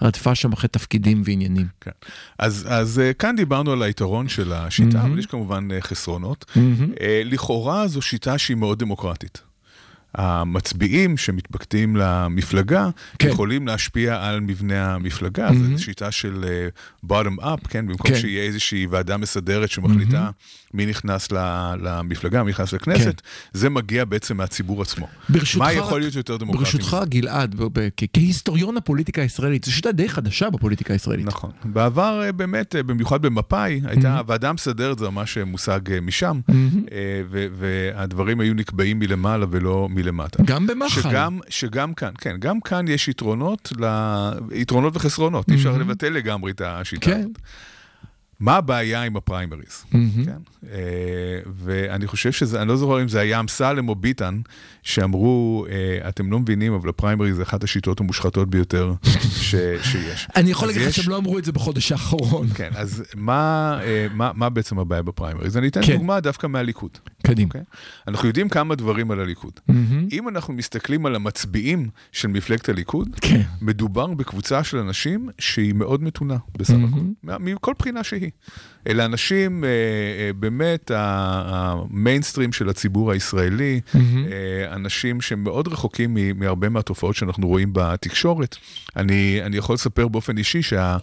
[0.01, 1.67] ורדפה שם אחרי תפקידים ועניינים.
[1.82, 1.91] כן.
[2.39, 6.45] אז, אז אה, כאן דיברנו על היתרון של השיטה, אבל יש כמובן אה, חסרונות.
[7.01, 9.46] אה, לכאורה זו שיטה שהיא מאוד דמוקרטית.
[10.15, 12.89] המצביעים שמתפקדים למפלגה
[13.19, 13.27] כן.
[13.29, 15.49] יכולים להשפיע על מבנה המפלגה.
[15.77, 16.45] זו שיטה של
[17.03, 17.87] uh, bottom up, כן?
[17.87, 18.17] במקום כן.
[18.19, 20.29] שיהיה איזושהי ועדה מסדרת שמחליטה
[20.73, 23.21] מי נכנס ל- למפלגה, מי נכנס לכנסת,
[23.53, 25.07] זה מגיע בעצם מהציבור עצמו.
[25.27, 25.33] כן.
[25.33, 26.63] ברשותך, מה יכול להיות יותר דמוקרטי?
[26.63, 31.25] ברשותך, גלעד, ב- ב- כ- כהיסטוריון הפוליטיקה הישראלית, זו שיטה די חדשה בפוליטיקה הישראלית.
[31.25, 31.51] נכון.
[31.65, 36.39] בעבר אה, באמת, אה, במיוחד במפא"י, הייתה הוועדה המסדרת, זה ממש מושג משם,
[37.29, 40.43] ו- והדברים היו נקבעים מלמעלה ולא מלמטה.
[40.43, 41.01] גם במח"ל.
[41.01, 43.86] שגם, שגם כאן, כן, גם כאן יש יתרונות, ל...
[44.51, 47.19] יתרונות וחסרונות, אי אפשר לבטל לגמרי את השיטה כן.
[47.19, 47.38] הזאת.
[48.39, 49.83] מה הבעיה עם הפריימריז?
[50.25, 50.38] כן?
[50.71, 54.41] אה, ואני חושב שזה, אני לא זוכר אם זה היה אמסלם או ביטן,
[54.88, 58.93] שאמרו, אה, אתם לא מבינים, אבל הפריימריז זה אחת השיטות המושחתות ביותר
[59.30, 59.56] ש,
[59.91, 60.28] שיש.
[60.36, 62.47] אני יכול להגיד לך שהם לא אמרו את זה בחודש האחרון.
[62.47, 65.58] כן, אז מה, אה, מה, מה בעצם הבעיה בפריימריז?
[65.58, 65.93] אני אתן כן.
[65.93, 66.91] דוגמה דווקא מהליכוד.
[67.23, 67.47] קדימה.
[67.47, 67.62] אוקיי?
[68.08, 69.52] אנחנו יודעים כמה דברים על הליכוד.
[70.12, 73.41] אם אנחנו מסתכלים על המצביעים של מפלגת הליכוד, כן.
[73.62, 78.30] מדובר בקבוצה של אנשים שהיא מאוד מתונה בסך הכל, מה- מכל בחינה שהיא.
[78.88, 87.15] אלה אנשים, אה, אה, באמת, המיינסטרים של הציבור הישראלי, אה, אנשים שמאוד רחוקים מהרבה מהתופעות
[87.15, 88.56] שאנחנו רואים בתקשורת.
[88.95, 90.97] אני, אני יכול לספר באופן אישי שה...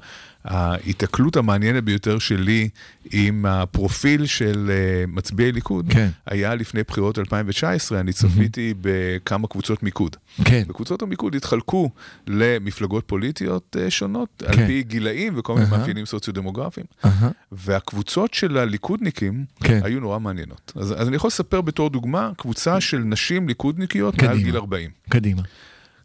[0.45, 2.69] ההיתקלות המעניינת ביותר שלי
[3.13, 6.09] עם הפרופיל של אה, מצביעי ליכוד, כן.
[6.27, 10.17] היה לפני בחירות 2019, אני צפיתי בכמה קבוצות מיקוד.
[10.45, 10.63] כן.
[10.69, 11.91] וקבוצות המיקוד התחלקו
[12.27, 14.67] למפלגות פוליטיות אה, שונות, על כן.
[14.67, 15.79] פי גילאים וכל מיני אהה.
[15.79, 16.87] מאפיינים סוציו-דמוגרפיים.
[17.05, 17.31] אהה.
[17.53, 19.81] והקבוצות של הליכודניקים כן.
[19.85, 20.73] היו נורא מעניינות.
[20.77, 24.33] אז, אז אני יכול לספר בתור דוגמה, קבוצה של נשים ליכודניקיות קדימה.
[24.35, 24.91] מעל גיל 40.
[25.09, 25.43] קדימה.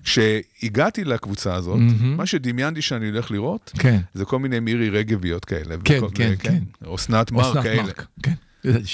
[0.03, 2.17] כשהגעתי לקבוצה הזאת, מהמם.
[2.17, 3.99] מה שדמיינתי שאני הולך לראות, כן.
[4.13, 5.75] זה כל מיני מירי רגביות כאלה.
[5.83, 6.63] כן, וכל- כן, ו- כן.
[6.95, 7.83] אסנת מארק כאלה.
[7.83, 8.05] מארק.
[8.23, 8.33] כן.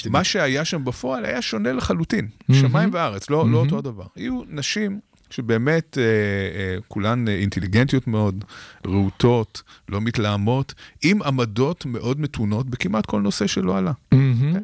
[0.10, 2.62] מה שהיה שם בפועל היה שונה לחלוטין, מהמם.
[2.62, 3.56] שמיים וארץ, לא, לא מהמם.
[3.58, 4.04] אותו הדבר.
[4.16, 8.44] היו נשים שבאמת אה, אה, כולן אה, אינטליגנטיות מאוד,
[8.88, 13.92] רהוטות, לא מתלהמות, עם עמדות מאוד מתונות בכמעט כל נושא שלא עלה.
[14.12, 14.54] מהמם.
[14.54, 14.64] כן.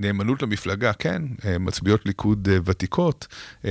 [0.00, 3.26] נאמנות למפלגה, כן, אה, מצביעות ליכוד אה, ותיקות.
[3.64, 3.70] אה,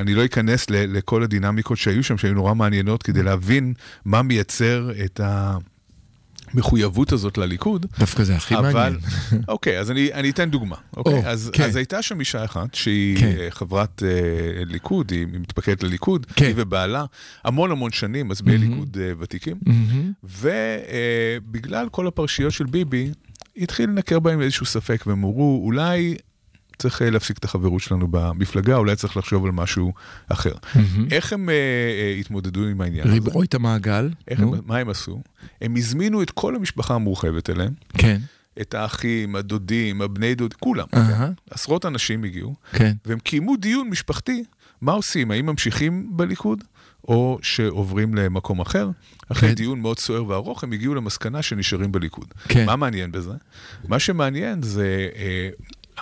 [0.00, 5.20] אני לא אכנס לכל הדינמיקות שהיו שם, שהיו נורא מעניינות, כדי להבין מה מייצר את
[6.54, 7.86] המחויבות הזאת לליכוד.
[7.98, 9.00] דווקא זה הכי אבל, מעניין.
[9.48, 10.76] אוקיי, אז אני, אני אתן דוגמה.
[10.96, 11.64] אוקיי, או, אז, כן.
[11.64, 13.46] אז הייתה שם אישה אחת שהיא כן.
[13.50, 16.46] חברת אה, ליכוד, היא מתפקדת לליכוד, כן.
[16.46, 17.04] היא ובעלה,
[17.44, 18.70] המון המון שנים, מצביעי מהמם.
[18.70, 20.12] ליכוד אה, ותיקים, מהמם.
[20.24, 23.10] ובגלל כל הפרשיות של ביבי,
[23.56, 26.16] התחיל לנקר בהם איזשהו ספק, והם אמרו, אולי
[26.78, 29.92] צריך אה, להפסיק את החברות שלנו במפלגה, אולי צריך לחשוב על משהו
[30.28, 30.52] אחר.
[30.74, 31.06] מהמם.
[31.10, 33.14] איך הם אה, אה, התמודדו עם העניין הזה?
[33.14, 34.10] ריבעו את המעגל.
[34.28, 35.22] הם, מה הם עשו?
[35.60, 38.20] הם הזמינו את כל המשפחה המורחבת אליהם, כן.
[38.60, 40.86] את האחים, הדודים, הבני דוד, כולם.
[40.94, 41.30] אהה.
[41.50, 42.92] עשרות אנשים הגיעו, כן.
[43.06, 44.44] והם קיימו דיון משפחתי,
[44.80, 45.30] מה עושים?
[45.30, 46.64] האם ממשיכים בליכוד,
[47.08, 48.90] או שעוברים למקום אחר?
[49.28, 49.54] אחרי כן.
[49.54, 52.34] דיון מאוד סוער וארוך, הם הגיעו למסקנה שנשארים בליכוד.
[52.48, 52.66] כן.
[52.66, 53.32] מה מעניין בזה?
[53.88, 55.08] מה שמעניין זה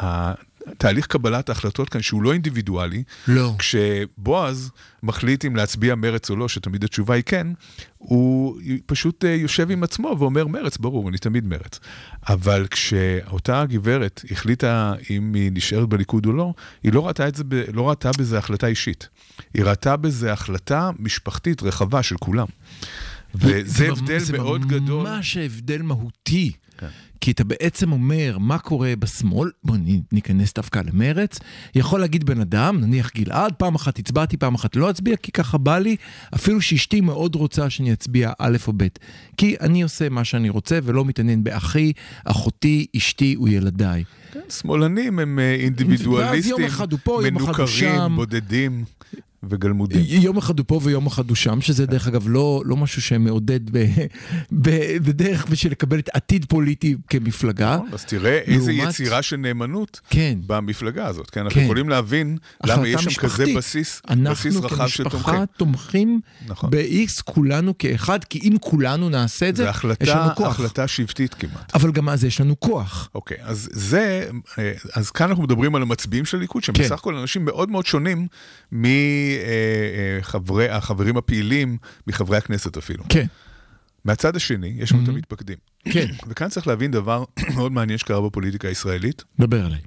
[0.03, 0.33] אה,
[0.79, 3.03] תהליך קבלת ההחלטות כאן, שהוא לא אינדיבידואלי.
[3.29, 3.55] לא.
[3.59, 4.71] כשבועז
[5.03, 7.47] מחליט אם להצביע מרץ או לא, שתמיד התשובה היא כן,
[7.99, 11.81] הוא פשוט אה, יושב עם עצמו ואומר מרץ, ברור, אני תמיד מרץ.
[12.29, 17.45] אבל כשאותה גברת החליטה אם היא נשארת בליכוד או לא, היא לא ראתה, את זה,
[17.73, 19.09] לא ראתה בזה החלטה אישית.
[19.55, 22.47] היא ראתה בזה החלטה משפחתית רחבה של כולם.
[23.35, 25.07] וזה הבדל מאוד גדול.
[25.07, 26.53] זה ממש הבדל מהותי.
[26.79, 26.89] כן.
[27.23, 29.51] כי אתה בעצם אומר, מה קורה בשמאל?
[29.65, 29.77] בוא
[30.13, 31.39] ניכנס דווקא למרץ.
[31.75, 35.59] יכול להגיד בן אדם, נניח גלעד, פעם אחת הצבעתי, פעם אחת לא אצביע, כי ככה
[35.59, 35.97] בא לי,
[36.35, 38.87] אפילו שאשתי מאוד רוצה שאני אצביע א' או ב'.
[39.37, 41.93] כי אני עושה מה שאני רוצה ולא מתעניין באחי,
[42.25, 44.05] אחותי, אשתי וילדיי.
[44.33, 46.55] כן, שמאלנים הם אה, אינדיבידואליסטים,
[47.23, 48.17] מנוכרים.
[48.17, 48.85] בודדים
[49.51, 50.01] וגלמודים.
[50.09, 53.61] יום אחד הוא פה ויום אחד הוא שם, שזה דרך אגב לא, לא משהו שמעודד
[53.71, 53.85] ב,
[54.53, 57.75] ב, בדרך בשביל לקבל את עתיד פוליטי כמפלגה.
[57.77, 60.39] נכון, אז תראה איזה לעומת- יצירה של נאמנות כן.
[60.47, 61.31] במפלגה הזאת.
[61.31, 61.65] כן, אנחנו כן.
[61.65, 63.57] יכולים להבין למה יש שם כזה משפחתית.
[63.57, 65.21] בסיס, בסיס אנחנו רחב של תומכים.
[65.23, 66.71] כמשפחה תומכים נכון.
[66.71, 70.49] ב-X כולנו כאחד, כי אם כולנו נעשה את זה, זה יש לנו כוח.
[70.61, 71.75] החלטה שבטית כמעט.
[71.75, 73.09] אבל גם אז יש לנו כוח.
[73.15, 74.29] אוקיי, אז זה,
[74.59, 76.83] אה, אז כאן אנחנו מדברים על המצביעים של הליכוד, שהם כן.
[76.85, 78.27] בסך הכל אנשים מאוד מאוד שונים
[80.69, 83.05] מהחברים הפעילים, מחברי הכנסת אפילו.
[83.09, 83.27] כן.
[84.05, 85.57] מהצד השני, יש לנו את המתפקדים.
[85.85, 86.07] כן.
[86.29, 87.25] וכאן צריך להבין דבר
[87.57, 89.25] מאוד מעניין שקרה בפוליטיקה הישראלית.
[89.39, 89.81] דבר עליי.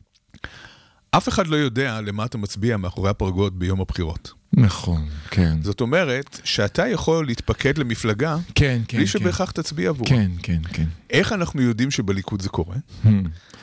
[1.12, 4.32] אף אחד לא יודע למה אתה מצביע מאחורי הפרגוד ביום הבחירות.
[4.58, 5.58] נכון, כן.
[5.62, 9.12] זאת אומרת, שאתה יכול להתפקד למפלגה, כן, כן, בלי כן.
[9.20, 10.10] שבהכרח תצביע עבורה.
[10.10, 10.86] כן, כן, כן.
[11.10, 12.76] איך אנחנו יודעים שבליכוד זה קורה?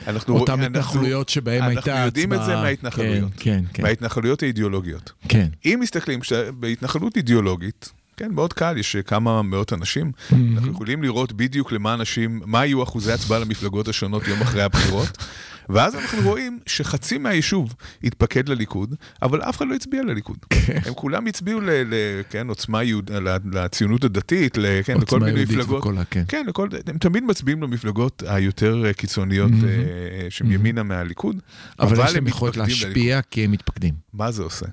[0.07, 2.61] אנחנו אותם אנחנו- התנחלויות שבהם הייתה אנחנו יודעים את זה הצבעה.
[2.61, 3.31] מההתנחלויות.
[3.37, 3.83] כן, כן, כן.
[3.83, 5.11] מההתנחלויות האידיאולוגיות.
[5.29, 5.47] כן.
[5.65, 6.19] אם מסתכלים,
[6.59, 10.11] בהתנחלות אידיאולוגית, כן, מאוד קל, יש כמה מאות אנשים,
[10.53, 15.17] אנחנו יכולים לראות בדיוק למה אנשים, מה היו אחוזי הצבעה למפלגות השונות יום אחרי הבחירות,
[15.69, 20.37] ואז אנחנו רואים שחצי מהיישוב התפקד לליכוד, אבל אף אחד לא הצביע לליכוד.
[20.49, 20.79] כן.
[20.85, 21.69] הם כולם הצביעו ל...
[21.69, 21.93] ל
[22.29, 23.11] כן, עוצמה יהוד...
[23.11, 25.79] ל- לציונות הדתית, ל- כן, לכל עוצמה מיני יהודית מפלגות.
[25.79, 26.23] וכל ה- כן.
[26.27, 26.67] כן, לכל...
[26.87, 31.39] הם תמיד מצביעים למפלגות היותר אה, קיצוניות אה, שהן ימינה מהליכוד,
[31.79, 32.57] אבל יש להם הם יכולת.
[32.57, 33.93] להשפיע כי הם מתפקדים.
[34.13, 34.65] מה זה עושה?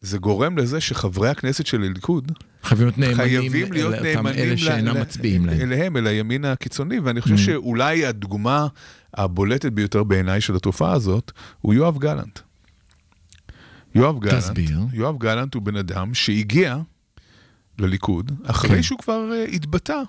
[0.00, 4.56] זה גורם לזה שחברי הכנסת של הליכוד חייבים להיות נאמנים חייבים להיות אל נאמנים אלה
[4.56, 5.60] שאינם ל- מצביעים להם.
[5.60, 8.66] אליהם, אל הימין הקיצוני, ואני חושב שאולי הדוגמה
[9.16, 12.38] הבולטת ביותר בעיניי של התופעה הזאת, הוא יואב גלנט.
[13.94, 14.80] יואב גלנט, תסביר.
[14.92, 16.78] יואב גלנט הוא בן אדם שהגיע
[17.78, 18.82] לליכוד, אחרי כן.
[18.82, 20.02] שהוא כבר אה, התבטא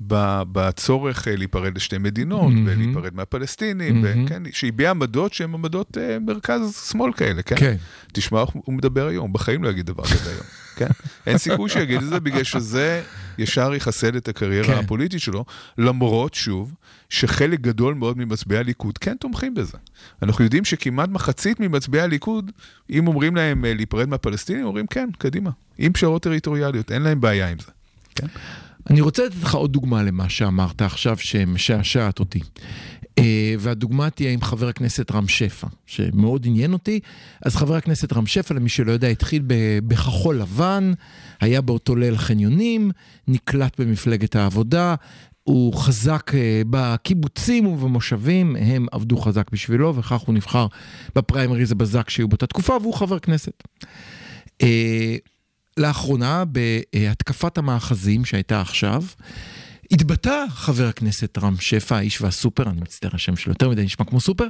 [0.00, 7.42] בצורך אה, להיפרד לשתי מדינות, ולהיפרד מהפלסטינים, וכן, שהביע עמדות שהן עמדות אה, מרכז-שמאל כאלה,
[7.42, 7.56] כן?
[7.56, 7.76] כן.
[8.12, 10.44] תשמע, הוא מדבר היום, בחיים לא יגיד דבר כזה היום,
[10.76, 10.86] כן?
[11.26, 13.02] אין סיכוי שיגיד את זה, בגלל שזה
[13.38, 14.84] ישר יחסל את הקריירה כן.
[14.84, 15.44] הפוליטית שלו,
[15.78, 16.74] למרות, שוב,
[17.08, 19.78] שחלק גדול מאוד ממצביעי הליכוד כן תומכים בזה.
[20.22, 22.52] אנחנו יודעים שכמעט מחצית ממצביעי הליכוד,
[22.90, 27.48] אם אומרים להם אה, להיפרד מהפלסטינים, אומרים כן, קדימה, עם פשרות טריטוריאליות, אין להם בעיה
[27.48, 27.70] עם זה.
[28.14, 28.26] כן?
[28.90, 32.40] אני רוצה לתת לך עוד דוגמה למה שאמרת עכשיו, שמשעשעת אותי.
[33.18, 37.00] אה, והדוגמה תהיה עם חבר הכנסת רם שפע, שמאוד עניין אותי.
[37.42, 39.42] אז חבר הכנסת רם שפע, למי שלא יודע, התחיל
[39.86, 40.92] בכחול לבן,
[41.40, 42.90] היה באותו ליל חניונים,
[43.28, 44.94] נקלט במפלגת העבודה.
[45.44, 50.66] הוא חזק אה, בקיבוצים ובמושבים, הם עבדו חזק בשבילו, וכך הוא נבחר
[51.16, 53.62] בפריימריז הבזק שהיו באותה תקופה, והוא חבר כנסת.
[55.76, 59.02] לאחרונה, בהתקפת המאחזים שהייתה עכשיו,
[59.90, 64.20] התבטא חבר הכנסת רם שפע, האיש והסופר, אני מצטער, השם שלו יותר מדי נשמע כמו
[64.20, 64.48] סופר,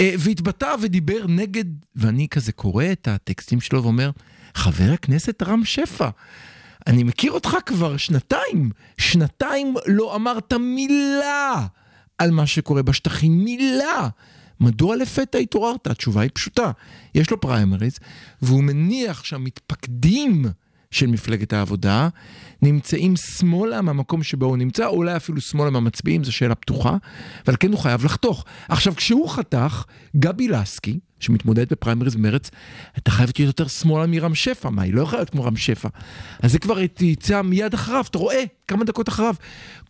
[0.00, 1.64] אה, והתבטא ודיבר נגד,
[1.96, 4.10] ואני כזה קורא את הטקסטים שלו ואומר,
[4.54, 6.08] חבר הכנסת רם שפע,
[6.86, 11.66] אני מכיר אותך כבר שנתיים, שנתיים לא אמרת מילה
[12.18, 14.08] על מה שקורה בשטחים, מילה.
[14.60, 15.86] מדוע לפתע התעוררת?
[15.86, 16.70] התשובה היא פשוטה,
[17.14, 17.98] יש לו פריימריז,
[18.42, 20.44] והוא מניח שהמתפקדים
[20.90, 22.08] של מפלגת העבודה
[22.62, 26.96] נמצאים שמאלה מהמקום שבו הוא נמצא, או אולי אפילו שמאלה מהמצביעים, זו שאלה פתוחה,
[27.46, 28.44] ועל כן הוא חייב לחתוך.
[28.68, 29.84] עכשיו, כשהוא חתך,
[30.16, 32.50] גבי לסקי, שמתמודד בפריימריז מרץ,
[32.98, 35.88] אתה חייב להיות יותר שמאלה מרם שפע, מה, היא לא יכולה להיות כמו רם שפע.
[36.42, 39.34] אז זה כבר תצא מיד אחריו, אתה רואה, כמה דקות אחריו.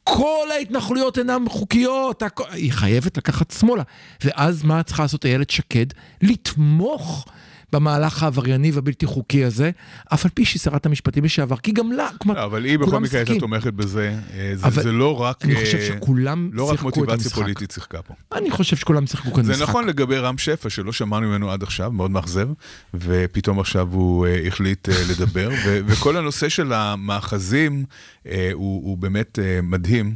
[0.04, 3.82] כל ההתנחלויות אינן חוקיות, הכ- היא חייבת לקחת שמאלה.
[4.24, 5.86] ואז מה צריכה לעשות איילת שקד?
[6.22, 7.26] לתמוך
[7.74, 9.70] במהלך העברייני והבלתי חוקי הזה,
[10.14, 13.00] אף על פי שהיא שרת המשפטים לשעבר, כי גם לה, כלומר, לא, אבל היא בכל
[13.00, 13.34] מקרה הייתה.
[13.40, 15.44] תומכת בזה, אה, זה- אבל זה לא רק...
[15.44, 17.34] אני חושב אה, שכולם לא רק שיחקו את מוטיבציה המשחק.
[17.42, 18.14] פוליטית שיחקה פה.
[18.34, 19.54] אני חושב שכולם שיחקו כאן משחק.
[19.56, 22.48] זה נכון לגבי רם שפע, שלא שמענו ממנו עד עכשיו, מאוד מאכזב,
[22.94, 27.84] ופתאום עכשיו הוא אה, החליט לדבר, ו- וכל הנושא של המאחזים
[28.24, 30.14] הוא, הוא באמת מדהים,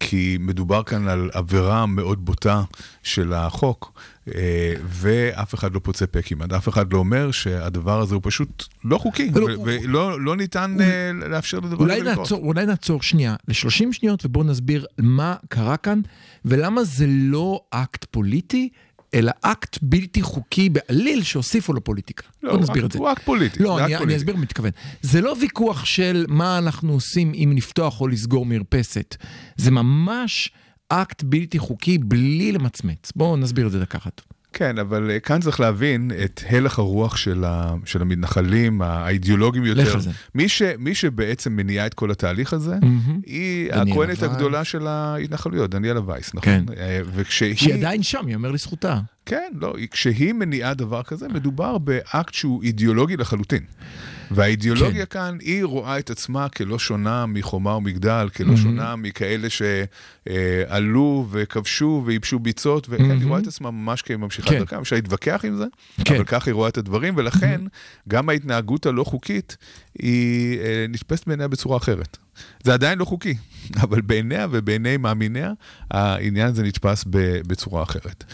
[0.00, 2.62] כי מדובר כאן על עבירה מאוד בוטה
[3.02, 3.92] של החוק,
[4.34, 4.40] אה,
[4.84, 8.98] ואף אחד לא פוצה פה כמעט, אף אחד לא אומר שהדבר הזה הוא פשוט לא
[8.98, 12.32] חוקי, לא, ו- הוא- ולא לא ניתן אה, לאפשר לדבר הזה לקרות.
[12.32, 16.00] אולי נעצור שנייה ל-30 שניות ובואו נסביר מה קרה כאן
[16.44, 18.68] ולמה זה לא אקט פוליטי,
[19.14, 22.26] אלא אקט בלתי חוקי בעליל שהוסיפו לו פוליטיקה.
[22.42, 22.98] לא, בואו נסביר את זה.
[22.98, 23.62] הוא אקט פוליטי.
[23.62, 24.16] לא, אני, אני.
[24.16, 24.70] אסביר מה מתכוון.
[25.02, 29.16] זה לא ויכוח של מה אנחנו עושים אם לפתוח או לסגור מרפסת.
[29.56, 30.50] זה ממש
[30.88, 33.12] אקט בלתי חוקי בלי למצמץ.
[33.16, 34.20] בואו נסביר את זה דקה אחת.
[34.52, 39.82] כן, אבל אה, כאן צריך להבין את הלך הרוח של, ה, של המתנחלים, האידיאולוגים יותר.
[39.82, 40.10] לך על זה.
[40.34, 43.20] מי, ש, מי שבעצם מניעה את כל התהליך הזה, מהמם.
[43.26, 44.22] היא הכהנת.
[44.22, 46.42] הגדולה של ההתנחלויות, דניאלה וייס, נכון?
[46.42, 46.64] כן.
[46.76, 47.56] אה, וכשהיא...
[47.56, 49.00] שהיא עדיין שם, יאמר לזכותה.
[49.26, 53.62] כן, לא, היא- כשהיא מניעה דבר כזה, מדובר באקט שהוא אידיאולוגי לחלוטין.
[54.30, 55.18] והאידיאולוגיה כן.
[55.20, 58.56] כאן, היא רואה את עצמה כלא שונה מחומה ומגדל, כלא Mhm.
[58.56, 63.28] שונה מכאלה שעלו וכבשו וייבשו ביצות, וכן, היא Mhm.
[63.28, 64.58] רואה את עצמה ממש כממשיכת כן.
[64.58, 65.64] דרכה, אפשר להתווכח עם זה,
[66.04, 66.14] כן.
[66.14, 67.60] אבל ככה היא רואה את הדברים, ולכן
[68.08, 69.56] גם ההתנהגות הלא חוקית
[69.98, 72.16] היא אה, נתפסת בעיניה בצורה אחרת.
[72.64, 73.34] זה עדיין לא חוקי,
[73.82, 75.52] אבל בעיניה ובעיני מאמיניה,
[75.90, 77.04] העניין הזה נתפס
[77.46, 78.24] בצורה אחרת.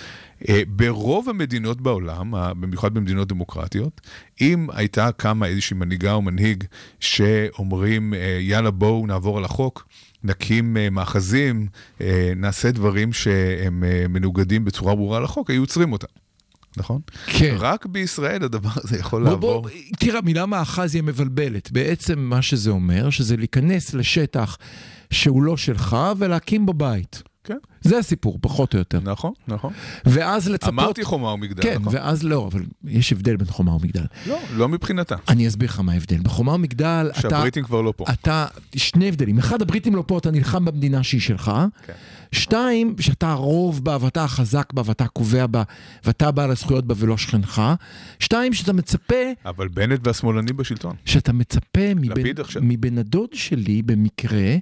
[0.49, 4.01] אה, ברוב המדינות בעולם, במיוחד במדינות דמוקרטיות,
[4.41, 6.65] אם הייתה קמה איזושהי מנהיגה או מנהיג
[7.01, 9.89] שאומרים, אה, יאללה בואו נעבור על החוק,
[10.25, 11.67] נקים אה, מאחזים,
[12.37, 16.07] נעשה דברים שהם מנוגדים בצורה ברורה לחוק, היו עוצרים אותם.
[16.77, 17.01] נכון?
[17.27, 17.57] כן.
[17.59, 19.63] רק בישראל הדבר הזה יכול בוא, לעבור.
[19.63, 21.73] בוא, תראה, המילה מאחז היא מבלבלת.
[21.73, 24.57] בעצם מה שזה אומר, שזה להיכנס לשטח
[25.11, 27.23] שהוא לא שלך ולהקים בו בית.
[27.47, 29.01] כן, זה הסיפור, פחות או יותר.
[29.03, 29.73] נכון, נכון.
[30.07, 30.69] ואז לצפות...
[30.69, 31.95] אמרתי חומה ומגדל, כן, נכון?
[31.95, 34.05] ואז לא, אבל יש הבדל בין חומה ומגדל.
[34.27, 35.17] לא, לא מבחינתה.
[35.29, 36.19] אני אסביר לך מה ההבדל.
[36.23, 37.21] בחומה ומגדל, אתה...
[37.21, 38.05] שהבריטים כבר לא פה.
[38.13, 39.39] אתה, שני הבדלים.
[39.39, 41.53] אחד, הבריטים לא פה, אתה נלחם במדינה שהיא שלך.
[41.87, 41.93] כן.
[42.33, 45.63] שתיים, שאתה הרוב בה, ואתה החזק בה, ואתה קובע בה,
[46.05, 47.63] ואתה בעל הזכויות בה ולא שכנך.
[48.19, 50.97] שתיים, שאתה מצפה, אבל בנט והשמאלנים בשלטון.
[51.05, 52.23] שאתה מצפה מבן.
[52.63, 54.57] מבן הדוד שלי, במקרה,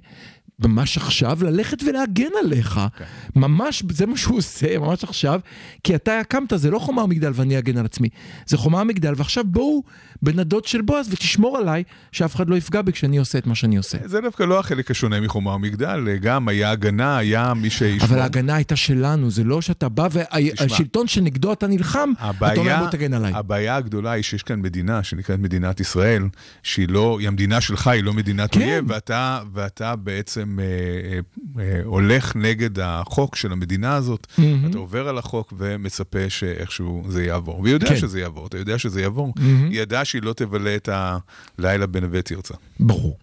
[0.59, 2.79] ממש עכשיו, ללכת ולהגן עליך.
[2.97, 3.05] כן.
[3.35, 5.39] ממש, זה מה שהוא עושה, ממש עכשיו,
[5.83, 8.09] כי אתה הקמת, זה לא חומה ומגדל ואני אגן על עצמי,
[8.45, 9.83] זה חומה ומגדל, ועכשיו בואו,
[10.21, 13.55] בן הדוד של בועז, ותשמור עליי, שאף אחד לא יפגע בי כשאני עושה את מה
[13.55, 13.97] שאני עושה.
[14.05, 18.09] זה דווקא לא החלק השונה מחומה ומגדל, גם היה הגנה, היה מי שישמור.
[18.09, 22.87] אבל ההגנה הייתה שלנו, זה לא שאתה בא והשלטון שנגדו אתה נלחם, אתה אומר בוא
[22.87, 23.33] תגן עליי.
[23.35, 26.23] הבעיה הגדולה היא שיש כאן מדינה שנקראת מדינת ישראל,
[26.63, 28.61] שהיא לא, היא המדינה שלך, היא לא מדינת כן.
[28.61, 31.19] אויב, ואתה, ואתה בעצם אה, אה,
[31.63, 34.69] אה, הולך נגד החוק של המדינה הזאת, מהמם.
[34.69, 37.59] אתה עובר על החוק ומצפה שאיכשהו זה יעבור.
[37.59, 37.97] והיא יודע כן.
[37.97, 39.33] שזה יעבור, אתה יודע שזה יעבור.
[39.35, 39.69] מהמם.
[39.69, 40.89] היא ידעה שהיא לא תבלה את
[41.59, 42.53] הלילה בנווה תרצה.
[42.79, 43.17] ברור.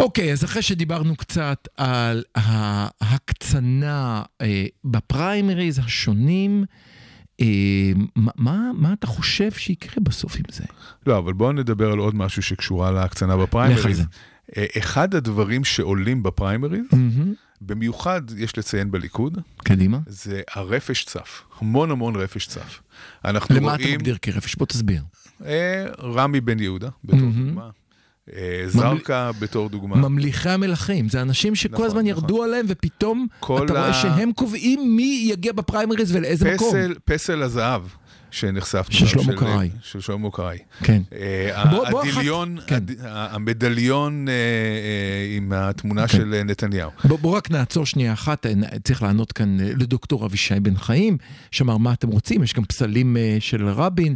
[0.00, 2.22] אוקיי, אז אחרי שדיברנו קצת על
[3.00, 6.64] ההקצנה אה, בפריימריז השונים,
[7.40, 7.46] אה,
[8.16, 10.64] מה, מה, אתה חושב שיקרה בסוף עם זה?
[11.06, 14.04] לא, אבל בואו נדבר על עוד משהו שקשורה להקצנה בפריימריז.
[14.56, 17.34] אה, אחד הדברים שעולים בפריימריז, מהמם.
[17.60, 19.98] במיוחד יש לציין בליכוד, קדימה.
[20.06, 21.42] זה הרפש צף.
[21.60, 22.80] המון המון רפש צף.
[23.24, 24.54] אנחנו למה אתה רואים מגדיר כרפש?
[24.54, 25.02] בוא תסביר.
[25.44, 27.46] אה, רמי בן יהודה בתור מהמם.
[27.48, 27.68] דוגמה,
[28.36, 29.96] אה, זרקא בתור דוגמה.
[29.96, 32.08] ממליכי המלכים, זה אנשים שכל נכון, הזמן נכון.
[32.22, 36.68] ירדו עליהם, ופתאום אתה רואה ה- שהם קובעים מי יגיע בפריימריז ולאיזה מקום.
[36.68, 37.82] פסל, פסל הזהב
[38.30, 38.94] שנחשפנו.
[38.96, 39.70] של שלמה קרעי.
[39.82, 40.58] של שלמה קרעי.
[40.84, 41.02] כן.
[41.12, 42.78] אה, אחת- הדיליון, כן.
[43.04, 46.16] המדליון אה, אה, עם התמונה כן.
[46.18, 46.90] של אה, נתניהו.
[47.04, 48.52] בוא, בוא רק נעצור שנייה אחת, אה,
[48.84, 51.16] צריך לענות כאן אה, לדוקטור אבישי בן חיים,
[51.50, 54.14] שאמר מה אתם רוצים, יש גם פסלים אה, של רבין,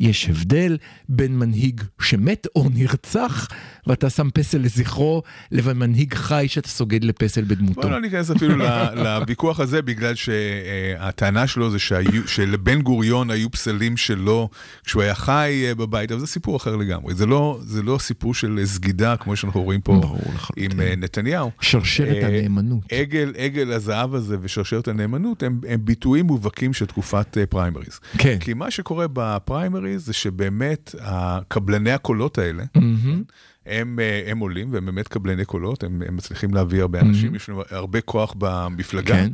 [0.00, 0.76] יש הבדל
[1.08, 3.48] בין מנהיג שמת או נרצח,
[3.86, 5.22] ואתה שם פסל לזכרו,
[5.52, 7.80] לבין מנהיג חי שאתה סוגד לפסל בדמותו.
[7.82, 8.56] בוא לא ניכנס אפילו
[9.04, 11.78] לוויכוח הזה, בגלל שהטענה שלו זה
[12.26, 14.48] שלבן גוריון היו פסלים שלו
[14.84, 17.14] כשהוא היה חי אה, בבית, אבל זה סיפור אחר לגמרי.
[17.14, 20.20] זה לא, זה לא סיפור של סגידה, כמו שאנחנו רואים פה ברור.
[20.56, 21.50] עם אה, נתניהו.
[21.60, 22.92] שרשרת אה, הנאמנות.
[22.92, 28.00] עגל, עגל הזהב הזה ושרשרת הנאמנות הם, הם ביטויים מובהקים של תקופת אה, פריימריז.
[28.18, 28.38] כן.
[28.40, 33.22] כי מה שקורה בפריימריז זה שבאמת הקבלני הקולות האלה, מהמם.
[33.66, 37.48] הם, אה, הם עולים והם באמת קבלני קולות, הם, הם מצליחים להביא הרבה אנשים, יש
[37.48, 39.14] לנו הרבה כוח במפלגה.
[39.14, 39.32] כן.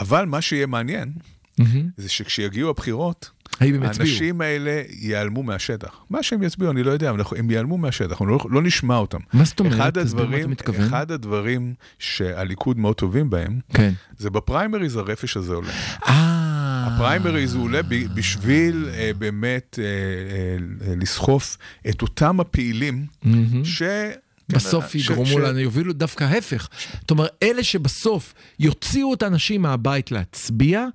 [0.00, 1.12] אבל מה שיהיה מעניין.
[1.96, 3.30] זה שכשיגיעו הבחירות?
[3.60, 5.96] האנשים האלה ייעלמו מהשטח.
[6.10, 9.18] מה שהם יצביעו, אני לא יודע, הם ייעלמו מהשטח, אנחנו לא, לא נשמע אותם.
[9.32, 9.98] מה זאת אומרת?
[9.98, 10.86] תסביר מה אתה מתכוון.
[10.86, 13.92] אחד הדברים שהליכוד מאוד טובים בהם, כן.
[14.18, 15.70] זה בפריימריז הרפש הזה עולה.
[16.08, 16.38] אה...
[16.94, 17.80] הפריימריז הוא עולה
[18.14, 19.84] בשביל אה, באמת אה,
[20.88, 23.06] אה, לסחוף את אותם הפעילים.
[23.64, 23.82] ש...
[24.52, 26.68] בסוף כן, ש- יגרמו ש- לנו, יובילו דווקא ההפך.
[27.00, 30.86] זאת אומרת, אלה שבסוף יוציאו את האנשים מהבית להצביע,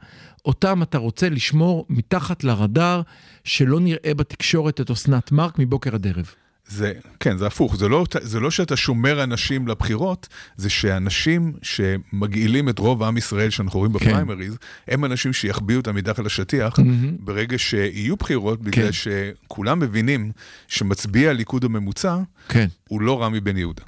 [0.46, 3.02] אותם אתה רוצה לשמור מתחת לרדאר,
[3.44, 6.26] שלא נראה בתקשורת את אסנת מארק מבוקר עד ערב.
[6.68, 7.76] זה, כן, זה הפוך.
[7.76, 10.28] זה לא, זה לא שאתה שומר אנשים לבחירות,
[10.58, 14.00] זה שאנשים שמגעילים את רוב עם ישראל שאנחנו רואים כן.
[14.00, 17.18] בפריימריז, הם אנשים שיחביאו אותם מתחת לשטיח מהמם.
[17.20, 18.66] ברגע שיהיו בחירות, כן.
[18.66, 20.32] בגלל שכולם מבינים
[20.68, 22.18] שמצביע הליכוד הממוצע
[22.50, 22.68] כן.
[22.90, 23.84] הוא לא רמי בן יהודה.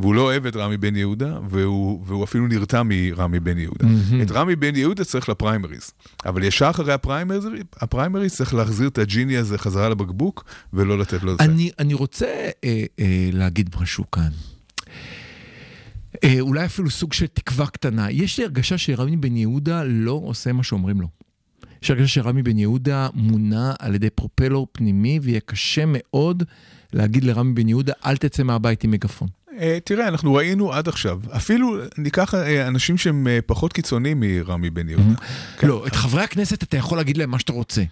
[0.00, 3.86] והוא לא אוהב את רמי בן יהודה, והוא, והוא אפילו נרתע מרמי בן יהודה.
[3.86, 4.22] מהמם.
[4.22, 5.90] את רמי בן יהודה צריך לפריימריז.
[6.26, 11.32] אבל ישר אחרי הפריימריז, הפריימריז צריך להחזיר את הג'יני הזה חזרה לבקבוק, ולא לתת לו
[11.32, 11.44] את זה.
[11.44, 12.26] אני, אני רוצה
[12.64, 14.30] אה, אה, להגיד משהו כאן.
[16.24, 18.10] אה, אולי אפילו סוג של תקווה קטנה.
[18.10, 21.08] יש לי הרגשה שרמי בן יהודה לא עושה מה שאומרים לו.
[21.82, 26.42] יש הרגשה שרמי בן יהודה מונע על ידי פרופלור פנימי, ויהיה קשה מאוד
[26.92, 29.28] להגיד לרמי בן יהודה, אל תצא מהבית עם מגפון.
[29.60, 34.70] אה, תראה, אנחנו ראינו עד עכשיו, אפילו ניקח אה, אנשים שהם אה, פחות קיצוניים מרמי
[34.70, 35.14] בן יהודה.
[35.62, 37.82] לא, את חברי הכנסת אתה יכול להגיד להם מה שאתה רוצה.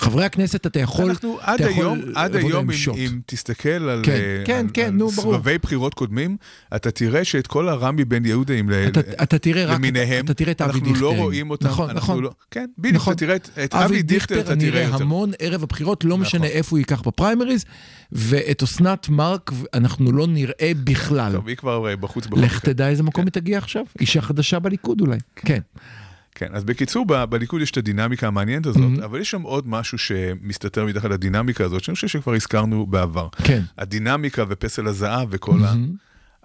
[0.00, 1.10] חברי הכנסת אתה יכול...
[1.10, 2.76] אנחנו עד אתה יכול היום, עד היום אם.
[2.96, 5.34] אם תסתכל על, כן, אה, כן, על, כן, על נו, ברור.
[5.34, 6.36] סבבי בחירות קודמים,
[6.76, 10.34] אתה תראה שאת כל הרמי בן יהודה עם ל- אתה, אתה תראה רק, למיניהם, אתה
[10.34, 11.00] תראה את אבי אנחנו דיכטר.
[11.04, 12.24] לא רואים אותם, נכון, אנחנו נכון.
[12.24, 13.12] לא, כן, בדיוק, נכון.
[13.14, 15.02] אתה תראה את, אבי דיכטר, אתה תראה יותר.
[15.02, 16.50] המון ערב הבחירות, לא משנה נכון.
[16.56, 17.64] איפה הוא ייקח בפריימריז,
[18.12, 21.32] ואת אסנת מארק אנחנו לא נראה בכלל.
[21.32, 22.60] טוב, היא כבר אה, בחוץ לך מקרה.
[22.60, 25.18] תדע איזה מקום היא תגיע עכשיו, אישה חדשה בליכוד אולי.
[25.36, 25.60] כן.
[26.40, 29.04] כן, אז בקיצור, ב- בליכוד יש את הדינמיקה המעניינת הזאת, Mhm.
[29.04, 33.28] אבל יש שם עוד משהו שמסתתר מתחת לדינמיקה הזאת, שאני חושב שכבר הזכרנו בעבר.
[33.44, 33.62] כן.
[33.78, 35.74] הדינמיקה ופסל הזהב וכל ה-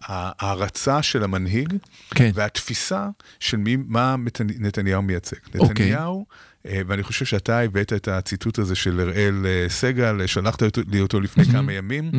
[0.02, 1.74] ההערצה של המנהיג,
[2.12, 2.32] כן.
[2.34, 3.08] והתפיסה
[3.40, 4.16] של מי, מה
[4.60, 5.36] נתניהו מייצג.
[5.60, 5.70] אוקיי.
[5.86, 6.36] נתניהו, אה,
[6.88, 11.20] ואני חושב שאתה הבאת את הציטוט הזה של אראל אה, סגל, אה, שלחת לי אותו
[11.20, 12.12] לפני כמה ימים,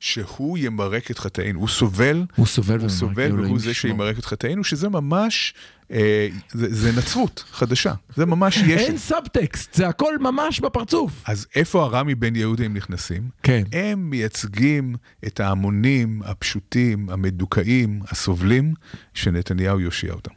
[0.00, 2.24] שהוא ימרק את חטאינו, הוא סובל.
[2.36, 3.74] הוא סובל הוא סובל והוא זה.
[3.74, 5.54] שימרק את חטאינו, שזה ממש,
[5.92, 8.78] אה, זה, זה נצרות חדשה, זה ממש ישו.
[8.78, 11.12] אין סאבטקסט, זה הכל ממש בפרצוף.
[11.26, 13.28] אז איפה הרמי בן יהודה הם נכנסים?
[13.42, 13.62] כן.
[13.72, 14.94] הם מייצגים
[15.26, 18.74] את ההמונים הפשוטים, המדוכאים, הסובלים,
[19.14, 20.32] שנתניהו יושיע אותם.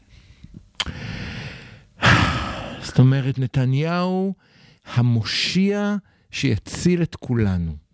[2.95, 4.33] זאת אומרת, נתניהו
[4.85, 5.95] המושיע
[6.31, 7.84] שיציל את כולנו.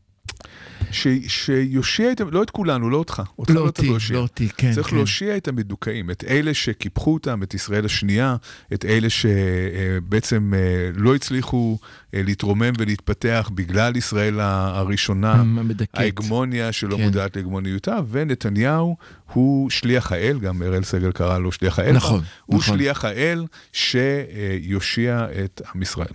[0.92, 4.16] ש, שיושיע את, לא את כולנו, לא אותך, אותך לא לא, אותי, להושיע.
[4.16, 4.96] לא אותי, כן, צריך כן.
[4.96, 8.36] להושיע את המדוכאים, את אלה שקיפחו אותם, את ישראל השנייה,
[8.74, 10.54] את אלה שבעצם
[10.94, 11.78] לא הצליחו
[12.14, 15.90] אה, להתרומם ולהתפתח בגלל ישראל הראשונה, המדכאת.
[16.00, 17.04] ההגמוניה שלא כן.
[17.04, 18.98] מודעת להגמוניותה, ונתניהו
[19.34, 21.96] הוא שליח האל, גם אראל סגל קרא לו שליח האל.
[21.96, 22.22] נכון.
[22.46, 22.78] הוא נכון.
[22.78, 26.14] שליח האל שיושיע את עם ישראל.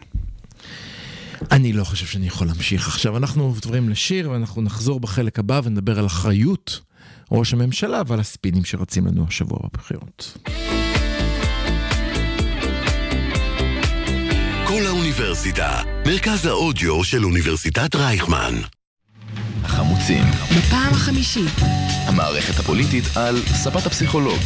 [1.50, 3.16] אני לא חושב שאני יכול להמשיך עכשיו.
[3.16, 6.80] אנחנו עוברים לשיר ואנחנו נחזור בחלק הבא ונדבר על אחריות
[7.32, 10.38] ראש הממשלה ועל הספינים שרצים לנו השבוע בבחירות.
[14.66, 18.54] כל האוניברסיטה, מרכז האודיו של אוניברסיטת רייכמן.
[19.64, 20.24] החמוצים,
[20.58, 21.54] בפעם החמישית,
[22.06, 24.38] המערכת הפוליטית על ספת הפסיכולוג,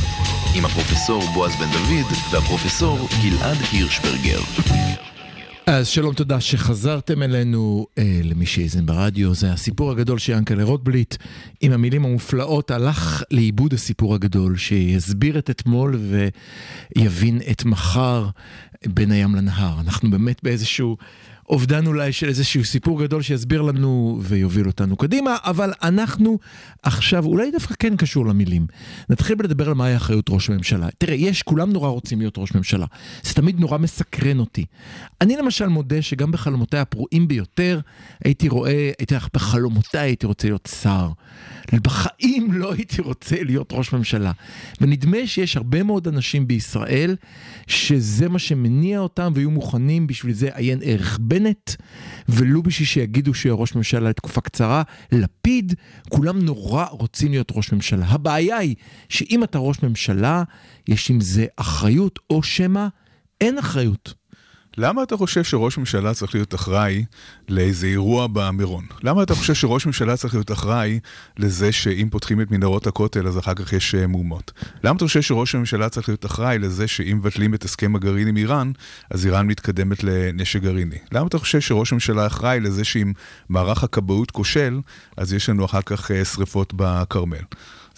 [0.54, 4.40] עם הפרופסור בועז בן דוד והפרופסור גלעד הירשברגר.
[5.72, 11.14] אז שלום, תודה שחזרתם אלינו, אה, למי שהאזין ברדיו, זה הסיפור הגדול של ינקלה רוטבליט,
[11.60, 15.98] עם המילים המופלאות, הלך לאיבוד הסיפור הגדול, שיסביר את אתמול
[16.96, 18.28] ויבין את מחר
[18.86, 19.80] בין הים לנהר.
[19.80, 20.96] אנחנו באמת באיזשהו
[21.50, 26.38] אובדן אולי של איזשהו סיפור גדול שיסביר לנו ויוביל אותנו קדימה, אבל אנחנו
[26.82, 28.66] עכשיו, אולי דווקא כן קשור למילים.
[29.08, 30.88] נתחיל בלדבר על מהי אחריות ראש הממשלה.
[30.98, 32.86] תראה, יש, כולם נורא רוצים להיות ראש ממשלה.
[33.22, 34.64] זה תמיד נורא מסקרן אותי.
[35.20, 37.80] אני למשל מודה שגם בחלומותיי הפרועים ביותר,
[38.24, 41.08] הייתי רואה, הייתי לך בחלומותיי הייתי רוצה להיות שר.
[41.72, 44.32] בחיים לא הייתי רוצה להיות ראש ממשלה.
[44.80, 47.16] ונדמה שיש הרבה מאוד אנשים בישראל
[47.66, 51.70] שזה מה שמניע אותם והיו מוכנים בשביל זה עיין ערך בנט,
[52.28, 54.82] ולו בשביל שיגידו שהוא יהיה ראש ממשלה לתקופה קצרה.
[55.12, 55.74] לפיד,
[56.08, 58.06] כולם נורא רוצים להיות ראש ממשלה.
[58.06, 58.74] הבעיה היא
[59.08, 60.42] שאם אתה ראש ממשלה,
[60.88, 62.86] יש עם זה אחריות, או שמא
[63.40, 64.19] אין אחריות.
[64.82, 67.04] למה אתה חושב שראש ממשלה צריך להיות אחראי
[67.48, 68.84] לאיזה אירוע במירון?
[69.02, 71.00] למה אתה חושב שראש ממשלה צריך להיות אחראי
[71.38, 74.52] לזה שאם פותחים את מנהרות הכותל אז אחר כך יש אה, מהומות?
[74.84, 78.36] למה אתה חושב שראש הממשלה צריך להיות אחראי לזה שאם מבטלים את הסכם הגרעין עם
[78.36, 78.72] איראן,
[79.10, 80.98] אז איראן מתקדמת לנשק גרעיני?
[81.12, 83.12] למה אתה חושב שראש הממשלה אחראי לזה שאם
[83.48, 84.80] מערך הכבאות כושל,
[85.16, 87.44] אז יש לנו אחר כך אה, שריפות בכרמל?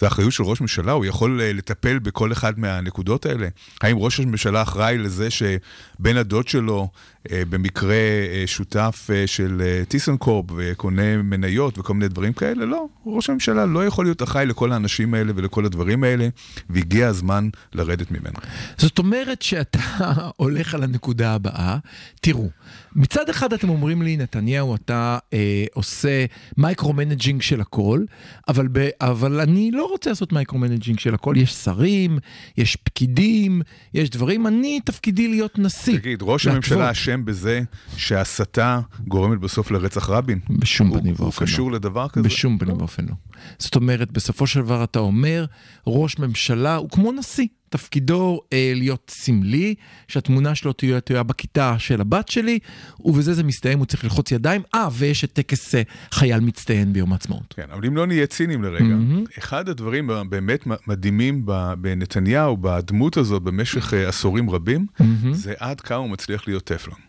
[0.03, 3.47] זה אחריות של ראש ממשלה, הוא יכול אה, לטפל בכל אחד מהנקודות האלה?
[3.81, 6.89] האם ראש הממשלה אחראי לזה שבן הדוד שלו
[7.31, 12.65] אה, במקרה אה, שותף של טיסנקורפ וקונה מניות וכל מיני דברים כאלה?
[12.65, 16.27] לא, ראש הממשלה לא יכול להיות אחראי לכל האנשים האלה ולכל הדברים האלה,
[16.69, 18.39] והגיע הזמן לרדת ממנו.
[18.77, 19.79] זאת אומרת שאתה
[20.35, 21.77] הולך על הנקודה הבאה.
[22.21, 22.49] תראו,
[22.95, 26.25] מצד אחד אתם אומרים לי, נתניהו, אתה אה, עושה
[26.57, 28.03] micro-managing של הכל,
[28.47, 31.35] אבל, ב, אבל אני לא רוצה לעשות micro-managing של הכל.
[31.37, 32.19] יש שרים,
[32.57, 33.61] יש פקידים,
[33.93, 34.47] יש דברים.
[34.47, 35.97] אני, תפקידי להיות נשיא.
[35.99, 36.53] תגיד, ראש להתוות.
[36.71, 37.61] הממשלה אשם בזה
[37.97, 40.39] שהסתה גורמת בסוף לרצח רבין?
[40.49, 41.49] בשום הוא- פנים הוא ואופן לא.
[41.51, 42.27] קשור לדבר כזה?
[42.27, 43.13] בשום פנים ואופן לא.
[43.59, 45.45] זאת אומרת, בסופו של דבר אתה אומר,
[45.87, 47.47] ראש ממשלה הוא כמו נשיא.
[47.73, 49.75] תפקידו אה, להיות סמלי,
[50.07, 52.59] שהתמונה שלו תהיה, תהיה בכיתה של הבת שלי,
[52.99, 54.61] ובזה זה מסתיים, הוא צריך ללחוץ ידיים.
[54.75, 57.53] אה, ויש את טקס אה, חייל מצטיין ביום העצמאות.
[57.55, 59.23] כן, אבל אם לא נהיה ציניים לרגע, מהמם.
[59.37, 61.45] אחד הדברים באמת מדהימים
[61.77, 64.85] בנתניהו, בדמות הזאת במשך אה, עשורים רבים,
[65.31, 66.99] זה עד כמה הוא מצליח להיות טפלון.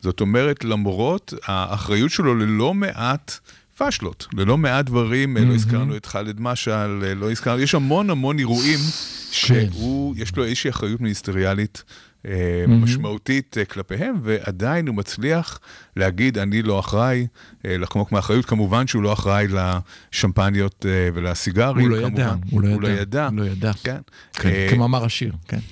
[0.00, 3.38] זאת אומרת, למרות האחריות שלו ללא מעט
[3.80, 8.10] פאשלות, ללא מעט דברים, אה, לא הזכרנו את ח'אלד משעל, אה, לא הזכרנו, יש המון
[8.10, 8.78] המון אירועים
[9.30, 11.84] שהוא, יש לו איזושהי אחריות מיניסטריאלית.
[12.26, 15.60] אה, משמעותית אה, כלפיהם, ועדיין הוא מצליח
[15.96, 17.26] להגיד, אני לא אחראי,
[17.66, 18.44] אה, לחמוק מאחריות.
[18.44, 22.48] כמובן שהוא לא אחראי לשמפניות ולסיגרים, הוא לא ידע, כמובן.
[22.50, 23.26] הוא לא הוא לא ידע, ידע.
[23.26, 23.72] הוא לא ידע.
[23.82, 23.98] כן.
[24.32, 25.58] כן, כמאמר השיר, כן.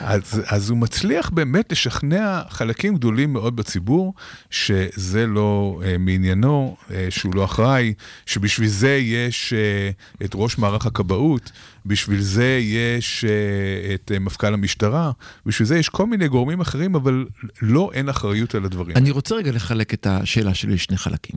[0.00, 4.14] אז, אז הוא מצליח באמת לשכנע חלקים גדולים מאוד בציבור
[4.50, 7.94] שזה לא אה, מעניינו, אה, שהוא לא אחראי,
[8.26, 9.90] שבשביל זה יש אה,
[10.26, 11.52] את ראש מערך הכבאות,
[11.86, 15.12] בשביל זה יש אה, את אה, מפכ"ל המשטרה,
[15.46, 17.26] בשביל זה יש כל מיני גורמים אחרים, אבל
[17.62, 18.96] לא אין אחריות על הדברים.
[18.96, 21.36] אני רוצה רגע לחלק את השאלה שלי לשני חלקים.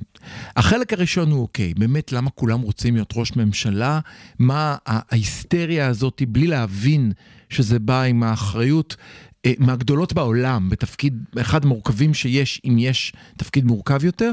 [0.56, 4.00] החלק הראשון הוא אוקיי, באמת למה כולם רוצים להיות ראש ממשלה?
[4.40, 7.12] מה ההיסטריה הזאת בלי להבין
[7.50, 8.96] שזה בא עם האחריות
[9.46, 14.32] אה, מהגדולות בעולם, בתפקיד אחד המורכבים שיש, אם יש תפקיד מורכב יותר.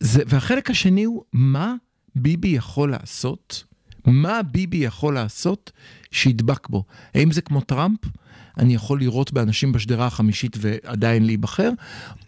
[0.00, 1.74] זה, והחלק השני הוא, מה
[2.16, 3.64] ביבי יכול לעשות?
[4.06, 5.72] מה ביבי יכול לעשות
[6.10, 6.84] שידבק בו?
[7.14, 7.98] האם זה כמו טראמפ?
[8.58, 11.70] אני יכול לירות באנשים בשדרה החמישית ועדיין להיבחר?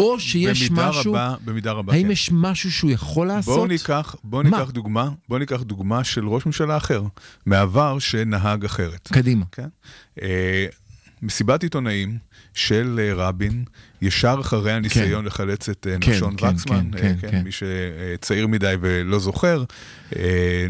[0.01, 1.13] או שיש במידה משהו...
[1.13, 2.11] רבה, במידה רבה, האם כן.
[2.11, 3.55] יש משהו שהוא יכול לעשות?
[3.55, 4.59] בואו ניקח, בואו מה?
[4.59, 7.03] ניקח דוגמה, בואו ניקח דוגמה של ראש ממשלה אחר,
[7.47, 9.09] מעבר שנהג אחרת.
[9.13, 9.45] קדימה.
[9.53, 9.69] כן?
[10.23, 10.67] אה,
[11.23, 12.19] מסיבת עיתונאים
[12.55, 13.65] של אה, רבין,
[14.03, 17.43] ישר אחרי הניסיון לחלץ את אה, כן, נחשון כן, וקסמן, כן, אה, כן, כן.
[17.45, 19.65] מי שצעיר מדי ולא זוכר,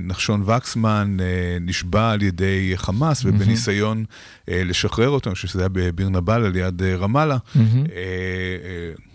[0.01, 1.17] נחשון וקסמן
[1.61, 4.05] נשבע על ידי חמאס, ובניסיון
[4.49, 7.37] לשחרר אותו, אני חושב שזה היה בביר נבל על יד רמאללה,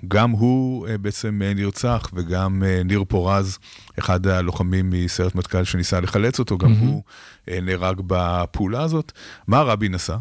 [0.08, 3.58] גם הוא בעצם נרצח, וגם ניר פורז,
[4.00, 7.04] אחד הלוחמים מסיירת מטכ"ל שניסה לחלץ אותו, גם הוא
[7.48, 9.12] נהרג בפעולה הזאת.
[9.48, 10.18] מה רבין עשה?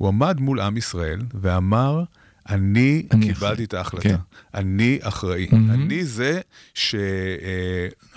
[0.00, 2.02] הוא עמד מול עם ישראל ואמר,
[2.48, 4.16] אני, אני קיבלתי אחראי." את ההחלטה, כן.
[4.54, 5.48] אני אחראי.
[5.52, 6.40] אני זה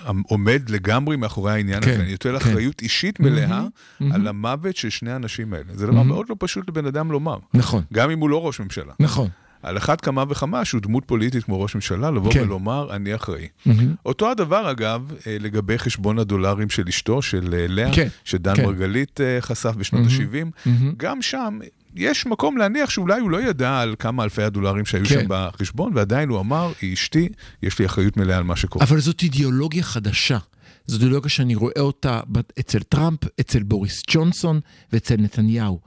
[0.08, 2.36] שעומד לגמרי מאחורי העניין כן, הזה, אני נוטל כן.
[2.36, 3.64] אחריות אישית מלאה
[4.12, 5.64] על המוות של שני האנשים האלה.
[5.74, 8.92] זה דבר מאוד לא פשוט לבן אדם לומר, נכון, גם אם הוא לא ראש ממשלה.
[9.00, 9.28] נכון.
[9.64, 12.42] על אחת כמה וכמה שהוא דמות פוליטית כמו ראש ממשלה, לבוא כן.
[12.42, 13.48] ולומר, אני אחראי.
[14.06, 18.64] אותו הדבר, אגב, אה, לגבי חשבון הדולרים של אשתו, של אה, לאה, כן, שדן כן.
[18.64, 20.68] מרגלית אה, חשף בשנות ה-70.
[20.96, 21.58] גם שם
[21.96, 25.20] יש מקום להניח שאולי הוא לא ידע על כמה אלפי הדולרים שהיו כן.
[25.20, 27.28] שם בחשבון, ועדיין הוא אמר, היא אשתי,
[27.62, 28.84] יש לי אחריות מלאה על מה שקורה.
[28.84, 30.38] אבל זאת אידיאולוגיה חדשה.
[30.86, 32.20] זאת אידיאולוגיה שאני רואה אותה
[32.60, 34.60] אצל טראמפ, אצל בוריס ג'ונסון
[34.92, 35.80] ואצל נתניהו.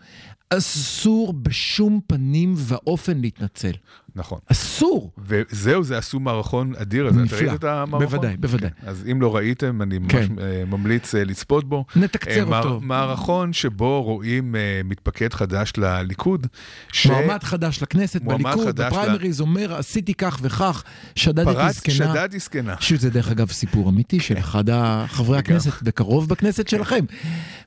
[0.49, 3.71] אסור בשום פנים ואופן להתנצל.
[4.17, 4.39] נכון.
[4.51, 5.11] אסור.
[5.17, 7.15] וזהו, זה עשו מערכון אדיר הזה.
[7.23, 7.37] אתה נפלא.
[7.49, 8.05] ראית את המערכון?
[8.09, 8.69] בוודאי, בוודאי.
[8.81, 8.87] כן.
[8.87, 10.27] אז אם לא ראיתם, אני ממש כן.
[10.39, 11.85] אה, ממליץ אה, לצפות בו.
[11.95, 12.79] נתקצר אה, מע- אותו.
[12.81, 16.47] מערכון שבו רואים אה, מתפקד חדש לליכוד.
[16.93, 20.83] ש- מועמד חדש לכנסת, בליכוד, בפריימריז, אומר, עשיתי כך וכך,
[21.15, 21.93] שדדתי פרץ, זקנה.
[21.95, 22.75] שדדתי זקנה.
[22.79, 27.05] שזה דרך אגב סיפור אמיתי של אחד החברי הכנסת, בקרוב בכנסת שלכם.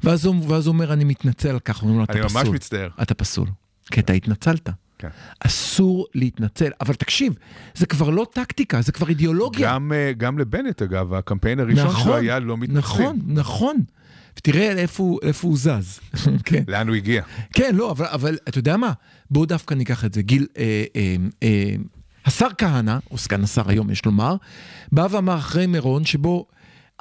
[0.04, 0.34] ואז הוא
[0.66, 2.40] אומר, אני מתנצל על כך, אומרים לו, אתה אני פסול.
[2.42, 2.88] ממש מצטער.
[3.02, 3.48] אתה פסול.
[3.90, 4.68] כי אתה התנצלת.
[5.00, 5.08] כן.
[5.40, 6.70] אסור להתנצל.
[6.80, 7.34] אבל תקשיב,
[7.74, 9.72] זה כבר לא טקטיקה, זה כבר אידיאולוגיה.
[9.74, 12.78] גם, אה, גם לבנט, אגב, הקמפיין הראשון שלו היה לא מתנצלים.
[12.78, 13.76] נכון, נכון.
[14.38, 16.00] ותראה לאיפה הוא- איפה הוא זז.
[16.44, 16.62] כן.
[16.68, 17.22] לאן הוא הגיע?
[17.52, 18.92] כן, לא, אבל, אבל אתה יודע מה?
[19.30, 20.22] בואו דווקא ניקח את זה.
[20.22, 21.74] גיל, אה, אה, אה,
[22.26, 24.36] השר כהנא, או סגן השר היום יש לומר,
[24.92, 26.46] בא ואמר אחרי מירון שבו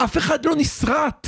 [0.04, 1.28] אף אחד לא נסרט,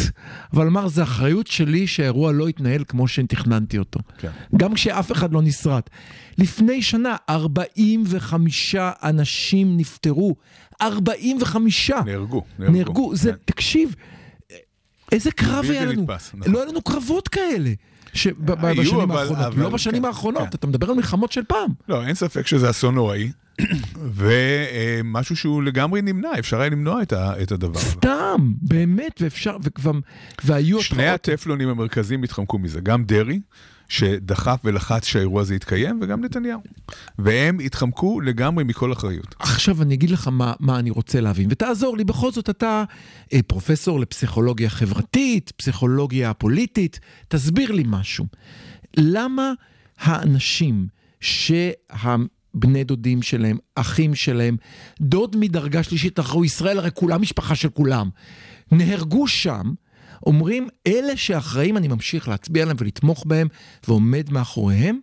[0.53, 3.99] אבל אמר, זה אחריות שלי שהאירוע לא יתנהל כמו שתכננתי אותו.
[4.17, 4.29] כן.
[4.57, 5.89] גם כשאף אחד לא נסרט.
[6.37, 10.35] לפני שנה, 45 אנשים נפטרו.
[10.81, 11.91] 45!
[12.05, 12.43] נהרגו.
[12.59, 13.15] נהרגו.
[13.15, 13.37] זה, כן.
[13.45, 13.95] תקשיב,
[15.11, 16.01] איזה קרב היה לנו.
[16.01, 16.53] נתפס, נכון.
[16.53, 17.69] לא היה לנו קרבות כאלה.
[18.13, 20.49] בשנים אבל- האחרונות, לא בשנים כן, האחרונות, כן.
[20.55, 21.69] אתה מדבר על מלחמות של פעם.
[21.89, 23.31] לא, אין ספק שזה אסון נוראי,
[24.15, 27.01] ומשהו שהוא לגמרי נמנע, אפשר היה למנוע
[27.41, 27.89] את הדבר הזה.
[27.89, 29.91] סתם, באמת, ואפשר, וכבר,
[30.45, 31.07] והיו שני.
[31.07, 33.39] הטפלונים המרכזיים התחמקו מזה, גם דרעי,
[33.91, 36.61] שדחף ולחץ שהאירוע הזה יתקיים, וגם נתניהו.
[37.19, 39.35] והם התחמקו לגמרי מכל אחריות.
[39.39, 42.83] עכשיו אני אגיד לך מה, מה אני רוצה להבין, ותעזור לי, בכל זאת אתה
[43.33, 48.25] אה, פרופסור לפסיכולוגיה חברתית, פסיכולוגיה פוליטית, תסביר לי משהו.
[48.97, 49.53] למה
[49.99, 50.87] האנשים
[51.19, 54.57] שהבני דודים שלהם, אחים שלהם,
[55.01, 58.09] דוד מדרגה שלישית, אנחנו ישראל, הרי כולם משפחה של כולם,
[58.71, 59.71] נהרגו שם,
[60.25, 63.47] אומרים, אלה שאחראים, אני ממשיך להצביע עליהם ולתמוך בהם,
[63.87, 64.99] ועומד מאחוריהם,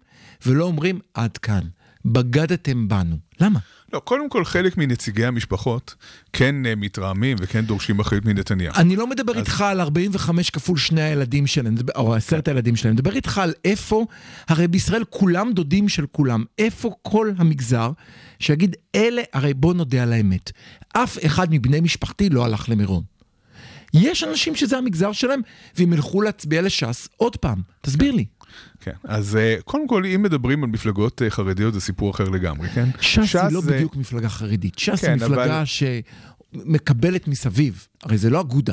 [0.47, 1.63] ולא אומרים, עד כאן,
[2.05, 3.17] בגדתם בנו.
[3.41, 3.59] למה?
[3.93, 5.95] לא, קודם כל חלק מנציגי המשפחות
[6.33, 8.75] כן אה, מתרעמים וכן דורשים אחריות מנתניהו.
[8.77, 13.17] אני לא מדבר איתך על 45 כפול שני הילדים שלהם, או עשרת הילדים שלהם, מדבר
[13.17, 14.07] איתך על איפה,
[14.49, 17.91] הרי בישראל כולם דודים של כולם, איפה כל המגזר
[18.39, 20.51] שיגיד, אלה, הרי בוא נודה על האמת,
[20.93, 23.18] אף אחד מבני משפחתי לא הלך למירון.
[23.95, 25.41] יש אנשים שזה המגזר שלהם,
[25.77, 27.59] והם ילכו להצביע לש"ס עוד פעם.
[27.81, 28.25] תסביר לי.
[28.81, 32.69] כן, אז אה, קודם כל, אם מדברים על מפלגות אה, חרדיות, זה סיפור אחר לגמרי,
[32.69, 32.89] כן?
[33.01, 38.19] ש"ס היא לא זה- בדיוק מפלגה חרדית, ש"ס כן, היא מפלגה אבל- שמקבלת מסביב, הרי
[38.19, 38.73] זה לא אגודה.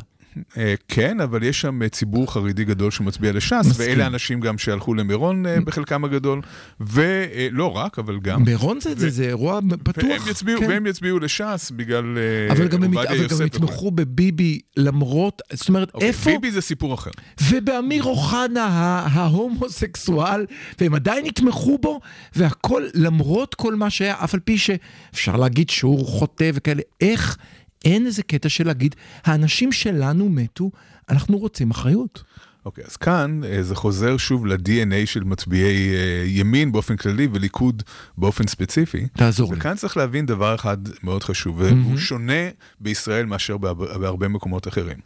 [0.57, 3.85] אה, כן, אבל יש שם אה, ציבור חרדי גדול שמצביע לש"ס, מסכים.
[3.89, 6.41] ואלה אנשים גם שהלכו למירון אה, בחלקם הגדול,
[6.79, 8.43] ולא רק, אבל גם.
[8.43, 10.03] מירון זה, זה, זה אירוע פתוח.
[10.03, 10.69] והם יצביעו, כן.
[10.69, 12.17] והם יצביעו לש"ס בגלל
[12.51, 13.43] אבל גם הם, אבל גם וכו'.
[13.43, 16.29] יתמכו בביבי למרות, זאת אומרת, אוקיי, איפה...
[16.29, 17.11] ביבי זה סיפור אחר.
[17.51, 18.65] ובאמיר אוחנה
[19.11, 20.45] ההומוסקסואל,
[20.79, 21.99] והם עדיין יתמכו בו,
[22.35, 27.37] והכל למרות כל מה שהיה, אף על פי שאפשר להגיד שהוא חוטא וכאלה, איך
[27.85, 30.71] אין איזה קטע של להגיד, האנשים שלנו מתו,
[31.09, 32.23] אנחנו רוצים אחריות.
[32.65, 37.83] אוקיי, אז כאן אה, זה חוזר שוב ל-DNA של מצביעי אה, ימין באופן כללי וליכוד
[38.17, 39.07] באופן ספציפי.
[39.13, 39.59] תעזור לי.
[39.59, 44.97] וכאן צריך להבין דבר אחד מאוד חשוב, והוא שונה בישראל מאשר בהרבה מקומות אחרים.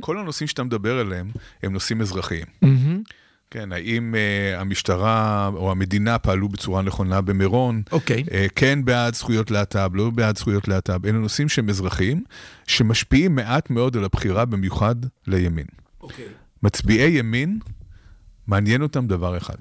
[0.00, 1.30] כל הנושאים שאתה מדבר עליהם
[1.62, 2.46] הם נושאים אזרחיים.
[3.50, 7.82] כן, האם uh, המשטרה או המדינה פעלו בצורה נכונה במירון?
[7.92, 8.24] אוקיי.
[8.26, 11.06] Uh, כן בעד זכויות להט"ב, לא בעד זכויות להט"ב.
[11.06, 12.24] אלה נושאים שהם אזרחיים,
[12.66, 14.96] שמשפיעים מעט מאוד על הבחירה, במיוחד
[15.26, 15.66] לימין.
[16.62, 17.58] מצביעי ימין,
[18.46, 19.56] מעניין אותם דבר אחד.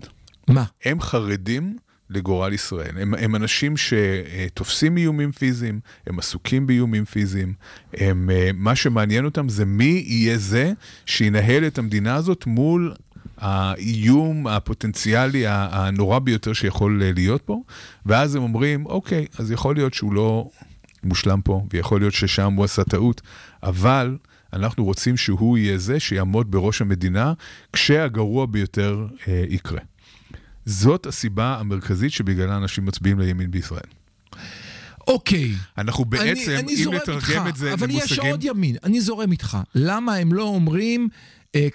[0.47, 0.63] מה?
[0.85, 1.77] הם חרדים
[2.09, 2.97] לגורל ישראל.
[2.97, 7.53] הם, הם אנשים שתופסים איומים פיזיים, הם עסוקים באיומים פיזיים.
[7.93, 10.73] הם, אה, מה שמעניין אותם זה מי יהיה זה
[11.05, 12.93] שינהל את המדינה הזאת מול
[13.37, 17.61] האיום הפוטנציאלי הנורא ביותר שיכול אה, להיות פה,
[18.05, 20.49] ואז הם אומרים, אוקיי, אז יכול להיות שהוא לא
[21.03, 23.21] מושלם פה, ויכול להיות ששם הוא עשה טעות,
[23.63, 24.17] אבל
[24.53, 27.33] אנחנו רוצים שהוא יהיה זה שיעמוד בראש המדינה
[27.73, 29.79] כשהגרוע ביותר אה, יקרה.
[30.65, 33.89] זאת הסיבה המרכזית שבגללה אנשים מצביעים לימין בישראל.
[35.07, 35.51] אוקיי.
[35.77, 38.31] אנחנו בעצם, אני, אני אם נתרגם איתך, את זה אבל יש למושגים...
[38.31, 39.57] עוד ימין, אני זורם איתך.
[39.75, 41.09] למה הם לא אומרים,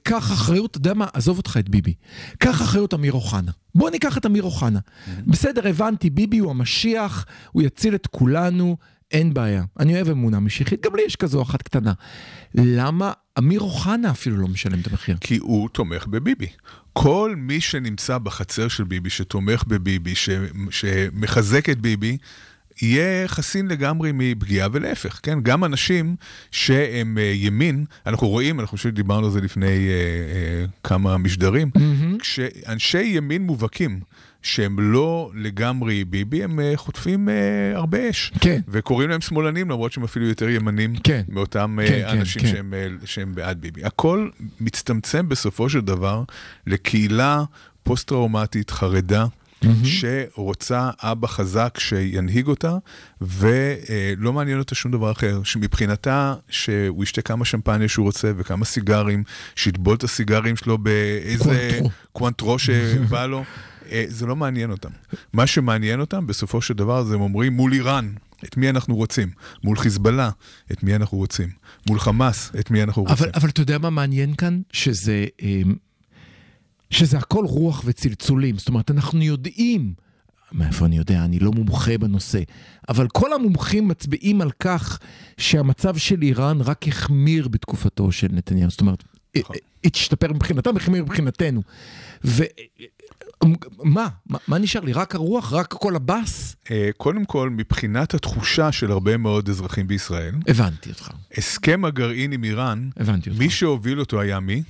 [0.03, 1.95] קח אחריות, אתה יודע מה, עזוב אותך את ביבי.
[2.39, 3.51] קח אחריות אמיר אוחנה.
[3.75, 4.79] בוא ניקח את אמיר אוחנה.
[5.27, 8.77] בסדר, הבנתי, ביבי הוא המשיח, הוא יציל את כולנו,
[9.13, 9.65] אין בעיה.
[9.79, 11.93] אני אוהב אמונה משיחית, גם לי יש כזו אחת קטנה.
[12.55, 15.17] למה אמיר אוחנה אפילו לא משלם את המחיר?
[15.21, 16.47] כי הוא תומך בביבי.
[16.93, 20.31] כל מי שנמצא בחצר של ביבי, שתומך בביבי, ש,
[20.71, 22.17] שמחזק את ביבי,
[22.83, 25.39] יהיה חסין לגמרי מפגיעה ולהפך, כן?
[25.43, 26.17] גם אנשים
[26.51, 31.71] שהם אה, ימין, אנחנו רואים, אנחנו חושבים שדיברנו על זה לפני אה, אה, כמה משדרים,
[32.19, 34.01] כשאנשי ימין מובהקים,
[34.43, 37.35] שהם לא לגמרי ביבי, הם אה, חוטפים אה,
[37.75, 38.33] הרבה אש.
[38.41, 38.61] כן.
[38.69, 41.23] וקוראים להם שמאלנים, למרות שהם אפילו יותר ימנים כן.
[41.29, 42.49] מאותם אה, כן, כן, אנשים כן.
[42.49, 43.85] שהם, אה, שהם בעד ביבי.
[43.85, 44.29] הכל
[44.61, 46.23] מצטמצם בסופו של דבר
[46.67, 47.45] לקהילה
[47.83, 49.27] פוסט-טראומטית חרדה.
[49.85, 52.77] שרוצה אבא חזק שינהיג אותה,
[53.21, 55.41] ולא מעניין אותה שום דבר אחר.
[55.45, 59.25] שמבחינתה, שהוא ישתה כמה שמפניה שהוא רוצה וכמה סיגרים,
[59.57, 61.91] שיטבול את הסיגרים שלו באיזה קוונטרו.
[62.13, 63.45] קוונטרו שבא לו,
[63.93, 64.91] אה, זה לא מעניין אותם.
[65.33, 68.13] מה שמעניין אותם, בסופו של דבר, זה הם אומרים מול איראן.
[68.45, 69.31] את מי אנחנו רוצים?
[69.65, 70.31] מול חיזבאללה,
[70.73, 71.49] את מי אנחנו רוצים?
[71.89, 73.17] מול חמאס, את מי אנחנו רוצים?
[73.17, 74.61] אבל, אבל אתה יודע מה מעניין כאן?
[74.73, 75.75] שזה, אמ,
[76.93, 78.59] שזה הכל רוח וצלצולים.
[78.59, 79.95] זאת אומרת, אנחנו יודעים,
[80.53, 82.41] מאיפה אני יודע, אני לא מומחה בנושא,
[82.89, 84.99] אבל כל המומחים מצביעים על כך
[85.39, 88.71] שהמצב של איראן רק החמיר בתקופתו של נתניהו.
[88.71, 89.05] זאת אומרת,
[89.37, 89.57] נכון.
[89.85, 91.63] השתפר מבחינתם, החמיר מבחינתנו.
[92.25, 94.09] ומה?
[94.27, 94.93] מה, מה נשאר לי?
[94.93, 95.53] רק הרוח?
[95.53, 96.57] רק כל הבאס?
[96.71, 101.11] אה, קודם כל, מבחינת התחושה של הרבה מאוד אזרחים בישראל, הבנתי אותך.
[101.37, 103.43] הסכם הגרעין עם איראן, הבנתי אותך.
[103.43, 104.63] מי שהוביל אותו היה מי?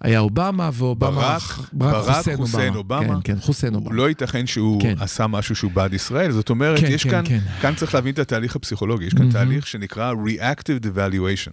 [0.00, 1.10] היה אובמה ואובמה...
[1.10, 1.42] ברק,
[1.72, 3.20] ברק חוסיין אובמה.
[3.22, 3.94] כן, כן, חוסיין אובמה.
[3.94, 4.94] לא ייתכן שהוא כן.
[5.00, 7.40] עשה משהו שהוא בעד ישראל, זאת אומרת, כן, יש כן, כאן, כן.
[7.60, 11.52] כאן צריך להבין את התהליך הפסיכולוגי, יש כאן תהליך שנקרא Reactive Evaluation.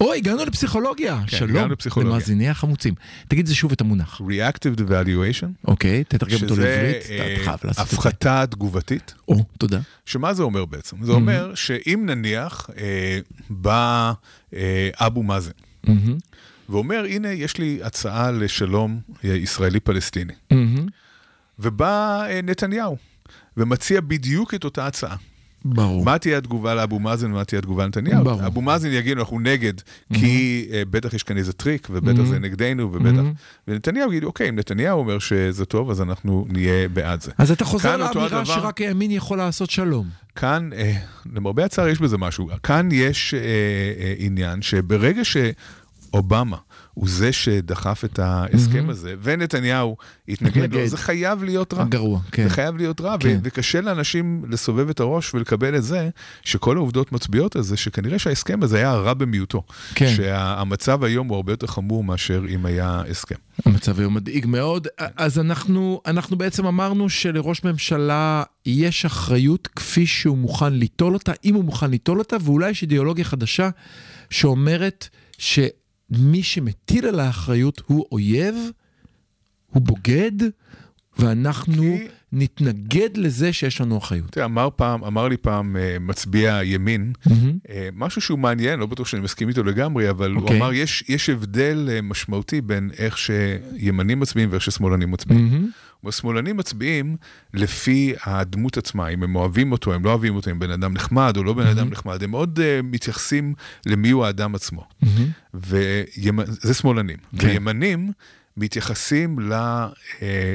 [0.00, 1.20] אוי, הגענו לפסיכולוגיה.
[1.26, 2.12] כן, שלום, הגענו לפסיכולוגיה.
[2.12, 2.94] למאזיני החמוצים.
[3.28, 4.20] תגיד זה שוב את המונח.
[4.20, 7.96] Reactive Evaluation, אוקיי, תתרגם אותו לעברית, אה, אתה חייב לעשות את זה.
[7.96, 9.14] הפחתה תגובתית.
[9.28, 9.80] או, תודה.
[10.06, 11.04] שמה זה אומר בעצם?
[11.04, 13.18] זה אומר שאם נניח אה,
[13.50, 14.12] בא
[14.54, 15.50] אה, אבו מאזן,
[15.84, 16.18] מהמם,
[16.72, 20.32] ואומר, הנה, יש לי הצעה לשלום ישראלי-פלסטיני.
[20.50, 20.86] מהמם.
[21.58, 22.96] ובא אה, נתניהו,
[23.56, 25.16] ומציע בדיוק את אותה הצעה.
[25.64, 26.04] ברור.
[26.04, 28.24] מה תהיה התגובה לאבו מאזן ומה תהיה התגובה לנתניהו?
[28.24, 28.46] ברור.
[28.46, 29.72] אבו מאזן יגיד, אנחנו נגד,
[30.12, 33.22] כי אה, בטח יש כאן איזה טריק, ובטח זה נגדנו, ובטח...
[33.68, 37.32] ונתניהו יגיד, אוקיי, אם נתניהו אומר שזה טוב, אז אנחנו נהיה בעד זה.
[37.38, 38.44] אז אתה חוזר לאמירה הדבר.
[38.44, 40.06] שרק הימין יכול לעשות שלום.
[40.36, 40.92] כאן, אה,
[41.34, 42.48] למרבה הצער יש בזה משהו.
[42.62, 45.24] כאן יש אה, אה, עניין שברגע
[46.12, 46.56] שאובמה
[46.94, 49.96] הוא זה שדחף את ההסכם הזה, ונתניהו
[50.28, 50.86] התנגד לו.
[50.86, 51.84] זה חייב להיות רע.
[51.84, 52.44] גרוע, כן.
[52.44, 53.40] זה חייב להיות רע, כן.
[53.42, 56.08] וקשה לאנשים לסובב את הראש ולקבל את זה,
[56.42, 59.62] שכל העובדות מצביעות על זה, שכנראה שההסכם הזה היה רע במיעוטו.
[59.94, 60.14] כן.
[60.16, 63.34] שהמצב היום הוא הרבה יותר חמור מאשר אם היה הסכם.
[63.66, 64.88] המצב היום מדאיג מאוד.
[65.16, 71.54] אז אנחנו, אנחנו בעצם אמרנו שלראש ממשלה יש אחריות כפי שהוא מוכן ליטול אותה, אם
[71.54, 73.70] הוא מוכן ליטול אותה, ואולי יש אידיאולוגיה חדשה
[74.30, 75.08] שאומרת
[76.18, 78.54] מי שמטיל על האחריות הוא אויב,
[79.70, 80.32] הוא בוגד,
[81.18, 84.30] ואנחנו כי- נתנגד לזה שיש לנו אחריות.
[84.30, 87.12] תראה, אמר פעם, אמר לי פעם אה, מצביע ימין.
[87.70, 90.56] אה, משהו שהוא מעניין, לא בטוח שאני מסכים איתו לגמרי, אבל הוא אוקיי.
[90.56, 95.70] אמר, יש, יש הבדל אה, משמעותי בין איך שימנים מצביעים ואיך ששמאלנים מצביעים.
[96.06, 97.16] השמאלנים מצביעים
[97.54, 101.36] לפי הדמות עצמה, אם הם אוהבים אותו, הם לא אוהבים אותו, אם בן אדם נחמד
[101.36, 103.54] או לא בן אדם נחמד, הם מאוד uh, מתייחסים
[103.86, 104.84] למי הוא האדם עצמו.
[105.54, 107.16] וזה שמאלנים.
[107.38, 107.48] כן.
[107.48, 108.12] וימנים
[108.56, 109.88] מתייחסים ל, אה,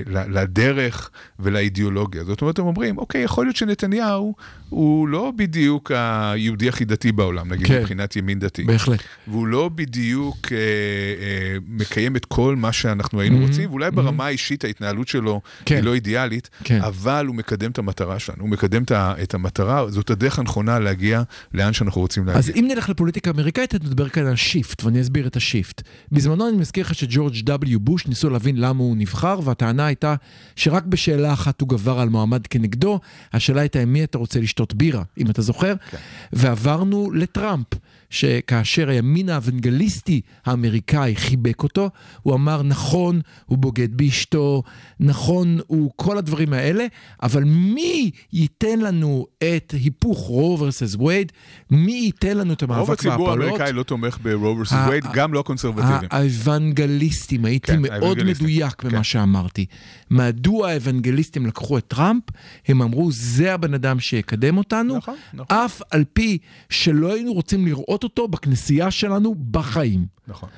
[0.07, 2.23] לדרך ולאידיאולוגיה.
[2.23, 4.35] זאת אומרת, הם אומרים, אוקיי, יכול להיות שנתניהו
[4.69, 7.79] הוא לא בדיוק היהודי הכי דתי בעולם, נגיד כן.
[7.79, 8.63] מבחינת ימין דתי.
[8.63, 8.99] בהחלט.
[9.27, 14.25] והוא לא בדיוק אה, אה, מקיים את כל מה שאנחנו היינו Mhm, רוצים, ואולי ברמה
[14.25, 15.75] האישית ההתנהלות שלו כן.
[15.75, 16.81] היא לא אידיאלית, כן.
[16.81, 21.21] אבל הוא מקדם את המטרה שלנו, הוא מקדם את המטרה, זאת הדרך הנכונה להגיע
[21.53, 22.39] לאן שאנחנו רוצים להגיע.
[22.39, 25.81] אז אם נלך לפוליטיקה האמריקאית, אתה מדבר כאן על shift, ואני אסביר את ה shift.
[26.11, 27.77] בזמנו אני מזכיר לך שג'ורג' W.
[27.88, 30.15] בוש ניסו להבין למה הוא נבחר, והטענה הייתה
[30.55, 32.99] שרק בשאלה אחת הוא גבר על מועמד כנגדו,
[33.33, 35.97] השאלה הייתה עם מי אתה רוצה לשתות בירה, אם אתה זוכר, כן.
[36.33, 37.67] ועברנו לטראמפ.
[38.09, 41.89] שכאשר הימין האוונגליסטי האמריקאי חיבק אותו,
[42.21, 44.63] הוא אמר נכון, הוא בוגד באשתו,
[44.99, 46.85] נכון, הוא כל הדברים האלה,
[47.23, 51.31] אבל מי ייתן לנו את היפוך רו versus וייד?
[51.71, 53.13] מי ייתן לנו את המאבק רוב בהפלות?
[53.13, 54.73] הציבור האמריקאי לא תומך vs.
[54.75, 56.09] ה- Wade, גם לא הקונסרבטיבים.
[56.11, 58.23] האוונגליסטים, הייתי כן, מאוד.
[58.23, 59.03] מדויק במה כן.
[59.03, 59.65] שאמרתי.
[60.11, 62.23] מדוע האוונגליסטים לקחו את טראמפ?
[62.67, 65.57] הם אמרו, זה הבן אדם שיקדם אותנו, נכון, נכון.
[65.57, 66.37] אף על פי
[66.69, 70.05] שלא היינו רוצים לראות אותו בכנסייה שלנו בחיים.
[70.27, 70.49] נכון.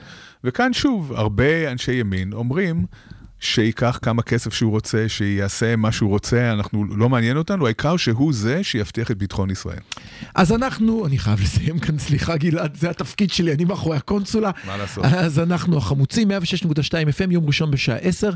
[0.43, 2.85] וכאן שוב, הרבה אנשי ימין אומרים
[3.39, 8.33] שייקח כמה כסף שהוא רוצה, שיעשה מה שהוא רוצה, אנחנו, לא מעניין אותנו, העיקר שהוא
[8.33, 9.79] זה שיבטיח את ביטחון ישראל.
[10.35, 14.51] אז אנחנו, אני חייב לסיים כאן, סליחה גלעד, זה התפקיד שלי, אני מאחורי הקונסולה.
[14.67, 15.05] מה לעשות?
[15.05, 16.33] אז אנחנו החמוצים, 106.2
[16.91, 18.29] FM, יום ראשון בשעה 10.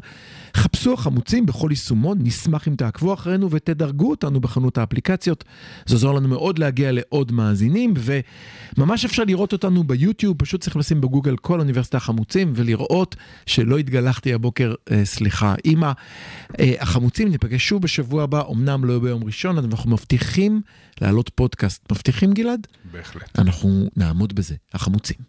[0.58, 5.44] חפשו החמוצים בכל יישומון, נשמח אם תעקבו אחרינו ותדרגו אותנו בחנות האפליקציות.
[5.86, 7.94] זה עוזר לנו מאוד להגיע לעוד מאזינים,
[8.78, 14.34] וממש אפשר לראות אותנו ביוטיוב, פשוט צריך לשים בגוגל כל אוניברסיטה החמוצים ולראות שלא התגלחתי
[14.34, 14.74] הבוקר,
[15.04, 15.92] סליחה, אימא.
[16.60, 20.62] אה, החמוצים ניפגש שוב בשבוע הבא, אמנם לא ביום ראשון, אנחנו מבטיחים
[21.02, 21.92] להעלות פודקאסט.
[21.92, 22.68] מבטיחים גלעד?
[22.92, 23.40] בהחלט.
[23.40, 25.18] אנחנו נעמוד בזה, החמוצים.